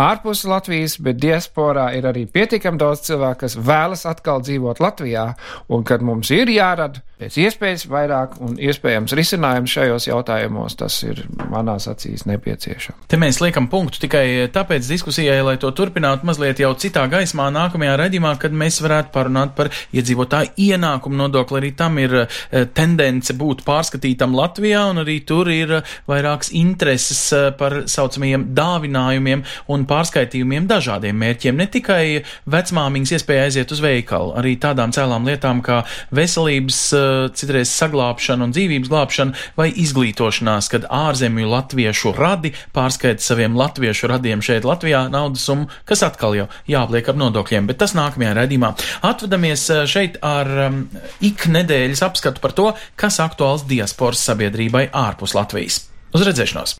ārpus 0.00 0.42
Latvijas, 0.50 0.96
bet 0.98 1.20
diasporā 1.22 1.92
ir 1.98 2.08
arī 2.10 2.24
pietiekami 2.30 2.80
daudz 2.80 3.04
cilvēku, 3.06 3.44
kas 3.44 3.58
vēlas 3.58 4.04
atkal 4.10 4.42
dzīvot 4.42 4.82
Latvijā, 4.82 5.28
un 5.70 5.86
kad 5.86 6.02
mums 6.02 6.32
ir 6.34 6.50
jārada 6.50 7.02
pēc 7.24 7.38
iespējas 7.40 7.86
vairāk 7.88 8.36
un 8.44 8.58
iespējams 8.60 9.14
risinājums 9.16 9.72
šajos 9.72 10.08
jautājumos, 10.10 10.76
tas 10.76 10.96
ir 11.06 11.22
manās 11.50 11.86
acīs 11.88 12.26
nepieciešams. 12.28 13.06
Te 13.08 13.18
mēs 13.20 13.40
liekam 13.40 13.68
punktu 13.72 14.02
tikai 14.04 14.50
tāpēc 14.52 14.88
diskusijai, 14.90 15.38
lai 15.46 15.56
to 15.60 15.70
turpinātu 15.76 16.28
mazliet 16.28 16.60
jau 16.60 16.74
citā 16.76 17.06
gaismā 17.10 17.48
nākamajā 17.54 17.96
redzījumā, 18.00 18.34
kad 18.42 18.52
mēs 18.52 18.80
varētu 18.84 19.12
parunāt 19.14 19.54
par 19.56 19.70
iedzīvotāju 19.94 20.52
ienākumu 20.66 21.22
nodokli. 21.22 21.62
Arī 21.62 21.72
tam 21.78 21.96
ir 22.02 22.16
eh, 22.24 22.66
tendence 22.76 23.36
būt 23.38 23.64
pārskatītam 23.64 24.36
Latvijā, 24.36 24.84
un 24.92 25.00
arī 25.04 25.20
tur 25.24 25.48
ir 25.52 25.78
vairākas 26.10 26.52
intereses 26.52 27.22
eh, 27.32 27.48
par 27.56 27.84
saucamajiem 27.90 28.50
dāvinājumiem 28.56 29.46
un 29.72 29.88
pārskaitījumiem 29.88 30.68
dažādiem 30.68 31.16
mērķiem. 31.24 31.56
Ne 31.56 31.70
tikai 31.72 32.04
vecmāmiņas 32.50 33.16
iespēja 33.16 33.48
aiziet 33.48 33.72
uz 33.72 33.80
veikalu, 33.84 34.34
arī 34.40 34.56
tādām 34.60 34.92
cēlām 34.94 35.28
lietām 35.30 35.64
kā 35.64 35.82
veselības 36.14 36.84
eh, 36.98 37.13
citreiz 37.36 37.72
saglābšana 37.74 38.46
un 38.46 38.54
dzīvības 38.54 38.90
glābšana 38.92 39.44
vai 39.58 39.68
izglītošanās, 39.84 40.70
kad 40.72 40.88
ārzemju 40.92 41.50
latviešu 41.50 42.14
radi 42.18 42.54
pārskaita 42.74 43.24
saviem 43.24 43.56
latviešu 43.58 44.10
radiem 44.10 44.42
šeit 44.44 44.66
Latvijā 44.68 45.06
naudas 45.12 45.44
summu, 45.46 45.68
kas 45.88 46.04
atkal 46.06 46.36
jau 46.38 46.48
jāpliek 46.70 47.08
ar 47.10 47.18
nodokļiem, 47.20 47.68
bet 47.70 47.80
tas 47.82 47.96
nākamajā 47.96 48.34
redzījumā. 48.40 48.74
Atvedamies 49.06 49.66
eh, 49.70 49.84
šeit 49.90 50.20
ar 50.24 50.50
um, 50.68 50.82
ik 51.24 51.48
nedēļas 51.50 52.04
apskatu 52.06 52.42
par 52.44 52.56
to, 52.56 52.70
kas 53.00 53.20
aktuāls 53.24 53.66
diasporas 53.70 54.24
sabiedrībai 54.28 54.88
ārpus 54.92 55.36
Latvijas. 55.36 55.84
Uz 56.14 56.26
redzēšanos! 56.26 56.78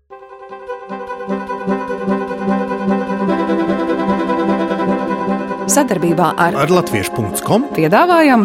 Sadarbībā 5.75 6.27
ar, 6.39 6.55
ar 6.61 6.71
Latviešu.com 6.71 7.65
piedāvājam, 7.75 8.45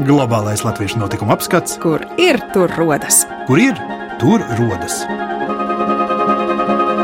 globālais 0.00 0.64
latviešu 0.64 1.02
notikuma 1.02 1.36
apskats, 1.36 1.76
kur 1.82 2.04
ir 2.20 2.40
tur 2.54 2.72
rodas. 2.78 3.24
kur 3.48 3.58
ir 3.60 3.76
tur 4.22 4.44
rodas. 4.60 5.02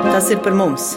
Tas 0.08 0.30
ir 0.30 0.40
par 0.44 0.56
mums! 0.56 0.96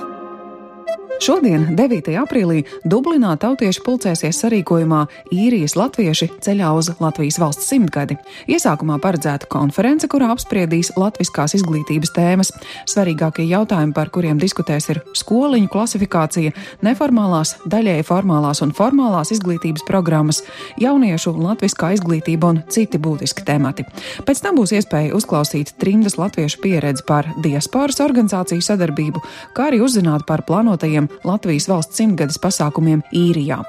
Šodien, 1.21 1.75
9. 1.77 2.07
aprīlī, 2.17 2.63
Dublinā 2.81 3.35
tautieši 3.37 3.83
pulcēsies 3.85 4.39
sarīkojumā 4.41 5.03
īrijas 5.29 5.75
latvieši 5.77 6.31
ceļā 6.41 6.71
uz 6.73 6.87
Latvijas 6.97 7.35
valsts 7.37 7.67
simtgadi. 7.69 8.15
Iesākumā 8.49 8.95
paredzēta 9.03 9.45
konference, 9.53 10.09
kurā 10.09 10.31
apspriedīs 10.33 10.89
latviskās 10.97 11.53
izglītības 11.59 12.09
tēmas. 12.15 12.49
Svarīgākie 12.89 13.45
jautājumi, 13.51 13.93
par 13.93 14.09
kuriem 14.09 14.41
diskutēs, 14.41 14.87
ir 14.89 15.01
skoliņu 15.13 15.69
klasifikācija, 15.69 16.55
neformālās, 16.81 17.53
daļēji 17.69 18.07
formālās 18.09 18.63
un 18.65 18.73
formālās 18.73 19.29
izglītības 19.37 19.85
programmas, 19.85 20.41
jauniešu 20.81 21.35
latviskā 21.37 21.91
izglītība 21.99 22.49
un 22.55 22.63
citi 22.73 22.97
būtiski 22.97 23.45
temati. 23.45 23.85
Pēc 24.25 24.41
tam 24.41 24.57
būs 24.57 24.73
iespēja 24.79 25.13
uzklausīt 25.21 25.75
trimdas 25.77 26.17
latviešu 26.17 26.65
pieredzi 26.65 27.05
par 27.05 27.29
diasporas 27.45 28.01
organizāciju 28.01 28.65
sadarbību, 28.71 29.21
kā 29.53 29.69
arī 29.69 29.85
uzzināt 29.85 30.25
par 30.25 30.47
plānotajiem 30.49 31.10
Latvijas 31.27 31.67
valsts 31.69 31.99
simtgades 31.99 32.39
pasākumiem 32.41 33.03
īrijā. 33.15 33.61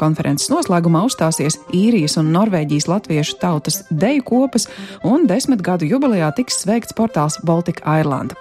Konferences 0.00 0.50
noslēgumā 0.52 1.04
uzstāsies 1.06 1.58
īrijas 1.76 2.16
un 2.20 2.32
Norvēģijas 2.34 2.88
latviešu 2.90 3.38
tautas 3.42 3.82
deju 3.90 4.24
kopas, 4.26 4.68
un 5.04 5.28
desmit 5.30 5.62
gadu 5.64 5.88
jubilejā 5.88 6.32
tiks 6.36 6.62
sveikts 6.64 6.96
portāls 6.96 7.40
Baltic 7.44 7.82
Island. 7.84 8.36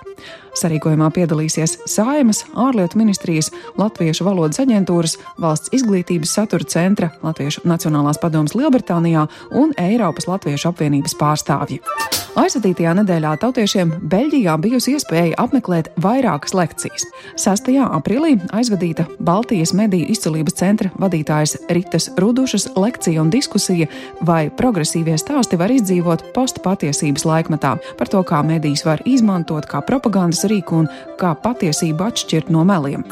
Sarīkojumā 0.56 1.10
piedalīsies 1.12 1.78
Saimas, 1.90 2.46
ārlietu 2.56 3.00
ministrijas, 3.02 3.52
Latviešu 3.80 4.24
valodas 4.28 4.62
aģentūras, 4.64 5.18
Valsts 5.42 5.74
izglītības 5.76 6.36
satura 6.38 6.68
centra, 6.72 7.12
Latviešu 7.26 7.66
Nacionālās 7.68 8.22
padomas 8.22 8.56
Lielbritānijā 8.56 9.28
un 9.52 9.76
Eiropas 9.82 10.30
Latviešu 10.32 10.72
apvienības 10.72 11.18
pārstāvji. 11.20 11.82
Aizvadītajā 12.36 12.92
nedēļā 12.98 13.30
tautiešiem 13.40 13.94
Beļģijā 14.12 14.58
bijusi 14.60 14.98
iespēja 14.98 15.38
apmeklēt 15.40 15.88
vairākas 16.04 16.52
lekcijas. 16.52 17.06
6. 17.40 17.70
aprīlī 17.96 18.34
aizvadīta 18.52 19.06
Baltijas 19.24 19.72
mediju 19.72 20.10
izcelības 20.12 20.58
centra 20.60 20.92
vadītājas 21.00 21.56
Ritas 21.72 22.10
Rudušas 22.20 22.68
lekcija 22.76 23.24
un 23.24 23.32
diskusija, 23.32 23.88
vai 24.28 24.50
progresīvie 24.52 25.16
stāsti 25.22 25.60
var 25.62 25.72
izdzīvot 25.78 26.26
postpatiesības 26.36 27.24
laikmetā, 27.24 27.78
par 27.96 28.12
to, 28.12 28.20
kā 28.28 28.44
medijas 28.44 28.84
var 28.84 29.04
izmantot 29.08 29.72
kā 29.72 29.80
propagandas 30.16 30.46
rīku 30.48 30.84
un 30.84 30.88
kā 31.20 31.36
patiesību 31.36 32.08
atšķirt 32.08 32.52
no 32.54 32.64
meliem. 32.64 33.04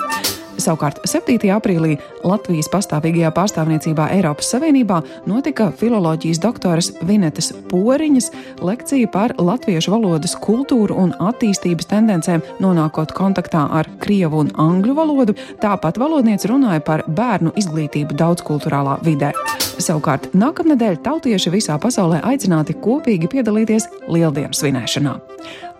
Savukārt 0.62 1.02
7. 1.10 1.50
aprīlī 1.52 1.98
Latvijas 2.24 2.70
pastāvīgajā 2.72 3.32
pārstāvniecībā 3.36 4.06
Eiropas 4.14 4.52
Savienībā 4.54 5.00
notika 5.28 5.72
filoloģijas 5.76 6.40
doktoras 6.40 6.92
Vinetas 7.04 7.50
Poriņas 7.72 8.30
lekcija 8.62 9.10
par 9.12 9.34
latviešu 9.42 9.92
valodas 9.96 10.38
kultūru 10.40 10.96
un 11.04 11.12
attīstības 11.18 11.90
tendencēm, 11.90 12.46
nonākot 12.64 13.12
kontaktā 13.18 13.66
ar 13.80 13.90
krievu 14.00 14.46
un 14.46 14.54
angļu 14.62 14.96
valodu. 14.96 15.36
Tāpat 15.60 16.00
valodniece 16.00 16.48
runāja 16.54 16.86
par 16.86 17.04
bērnu 17.10 17.52
izglītību 17.60 18.16
daudzkulturālā 18.22 19.00
vidē. 19.04 19.34
Savukārt 19.82 20.30
nākamnedēļ 20.38 21.02
tautieši 21.04 21.52
visā 21.58 21.76
pasaulē 21.82 22.22
aicināti 22.30 22.78
kopīgi 22.78 23.28
piedalīties 23.34 23.90
Lieldienu 24.08 24.54
svinēšanā. 24.54 25.18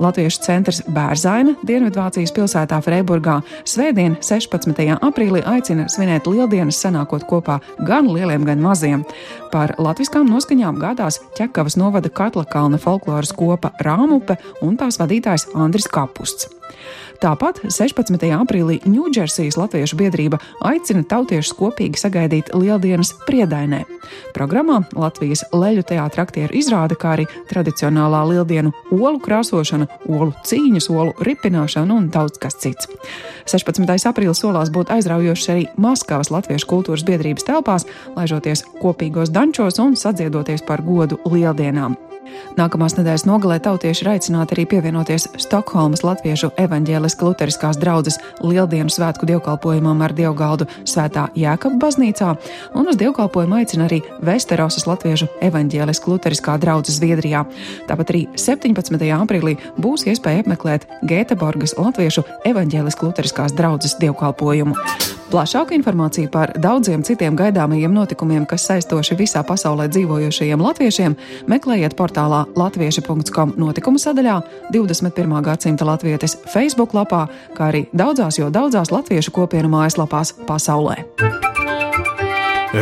Latviešu 0.04 0.42
centrs 0.44 0.82
Bērzaina 0.92 1.54
Dienvidvācijas 1.64 2.34
pilsētā 2.36 2.80
Freiburgā 2.84 3.38
svētdien 3.70 4.18
16. 4.20 4.82
aprīlī 5.08 5.44
aicina 5.48 5.86
svinēt 5.92 6.28
Lieldienas 6.28 6.82
sanākot 6.84 7.24
kopā 7.30 7.60
gan 7.88 8.10
lieliem, 8.12 8.44
gan 8.48 8.60
maziem. 8.64 9.06
Par 9.54 9.76
latviskām 9.80 10.28
noskaņām 10.34 10.82
gādās 10.82 11.22
Ķekavas 11.38 11.78
novada 11.80 12.12
Katlakalna 12.12 12.82
folkloras 12.84 13.32
kopa 13.38 13.72
Rāmupe 13.86 14.40
un 14.66 14.76
tās 14.82 15.00
vadītājs 15.00 15.54
Andris 15.56 15.88
Kapusts. 15.88 16.50
Tāpat 17.24 17.62
16. 17.72 18.20
aprīlī 18.36 18.82
Ņūdžersijas 18.84 19.56
Latviešu 19.56 19.96
biedrība 20.00 20.42
aicina 20.68 21.06
tautiešus 21.08 21.56
kopīgi 21.56 22.02
sagaidīt 22.02 22.52
Lieldienas 22.52 23.14
Priedainē. 23.28 23.84
Programmā 24.36 24.82
Latvijas 24.92 25.46
leļu 25.56 25.86
teātra 25.88 26.26
aktieru 26.28 26.52
izrāde, 26.60 26.98
kā 27.00 27.14
arī 27.16 27.28
tradicionālā 27.48 28.26
lieldienu 28.28 28.74
olu 28.92 29.22
krāsošana, 29.24 29.88
olu 30.10 30.34
cīņas, 30.44 30.90
olu 30.92 31.16
ripināšana 31.24 31.96
un 31.96 32.10
daudz 32.12 32.42
kas 32.44 32.60
cits. 32.60 32.92
16. 33.48 33.88
aprīlis 34.12 34.44
solās 34.44 34.72
būt 34.74 34.92
aizraujošs 34.98 35.52
arī 35.56 35.68
Maskavas 35.80 36.34
Latviešu 36.34 36.70
kultūras 36.70 37.08
biedrības 37.08 37.48
telpās, 37.48 37.88
laižoties 38.18 38.66
kopīgos 38.82 39.32
dančos 39.32 39.80
un 39.84 39.96
sadziedoties 40.00 40.66
par 40.68 40.84
godu 40.84 41.22
lieldienām. 41.24 41.96
Nākamās 42.58 42.96
nedēļas 42.98 43.26
nogalē 43.28 43.58
tautieši 43.64 44.04
ir 44.06 44.10
aicināti 44.14 44.56
arī 44.56 44.66
pievienoties 44.70 45.28
Stokholmas 45.42 46.04
Latviešu 46.06 46.52
evaņģēliskās 46.62 47.28
luteriskās 47.28 47.80
draudzes 47.82 48.20
lieldienu 48.44 48.92
svētku 48.94 49.28
dievkalpojumam 49.30 50.04
ar 50.06 50.14
dievgaldu 50.18 50.68
Svētā 50.90 51.30
Jēkaba 51.40 51.80
baznīcā, 51.82 52.34
un 52.78 52.92
uz 52.92 53.00
dievkalpojumu 53.00 53.60
aicina 53.62 53.88
arī 53.88 54.02
Vesterosas 54.26 54.88
Latviešu 54.90 55.30
evaņģēliskā 55.50 56.14
luteriskā 56.14 56.60
draudzes 56.62 57.00
Zviedrijā. 57.00 57.46
Tāpat 57.90 58.14
arī 58.14 58.24
17. 58.38 59.02
aprīlī 59.18 59.58
būs 59.82 60.08
iespēja 60.12 60.46
apmeklēt 60.46 60.88
Gēteborgas 61.10 61.78
Latviešu 61.80 62.26
evaņģēliskās 62.50 63.10
luteriskās 63.10 63.58
draudzes 63.58 63.98
dievkalpojumu. 64.04 64.78
Plašāku 65.34 65.74
informāciju 65.74 66.30
par 66.30 66.52
daudziem 66.62 67.02
citiem 67.02 67.34
gaidāmajiem 67.34 67.90
notikumiem, 67.90 68.44
kas 68.46 68.68
saistoši 68.70 69.16
visā 69.18 69.42
pasaulē 69.42 69.88
dzīvojošajiem 69.90 70.62
latviešiem, 70.62 71.16
meklējiet 71.50 71.96
portālā 71.98 72.44
latvieši.com 72.54 73.56
notikumu 73.58 73.98
sadaļā, 73.98 74.36
21. 74.76 75.34
gadsimta 75.48 75.90
latvietis 75.90 76.38
Facebook 76.54 76.94
lapā, 76.94 77.24
kā 77.58 77.72
arī 77.72 77.88
daudzās, 77.98 78.38
jo 78.38 78.52
daudzās 78.54 78.94
latviešu 78.94 79.34
kopienu 79.34 79.74
mājaslapās 79.74 80.36
pasaulē. 80.46 81.02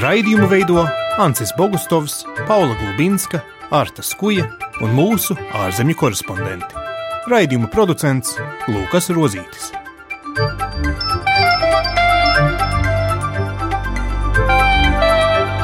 Raidījumu 0.03 0.51
veido 0.51 0.83
Ancis 1.23 1.55
Bogustovs, 1.55 2.25
Paula 2.51 2.75
Gulbinska, 2.83 3.45
Arta 3.71 4.03
Skuja 4.03 4.49
un 4.83 4.91
mūsu 4.99 5.39
ārzemju 5.55 5.95
korespondenti. 6.03 6.83
Raidījuma 7.31 7.71
producents 7.71 8.35
Lukas 8.67 9.07
Rozītis. 9.15 9.71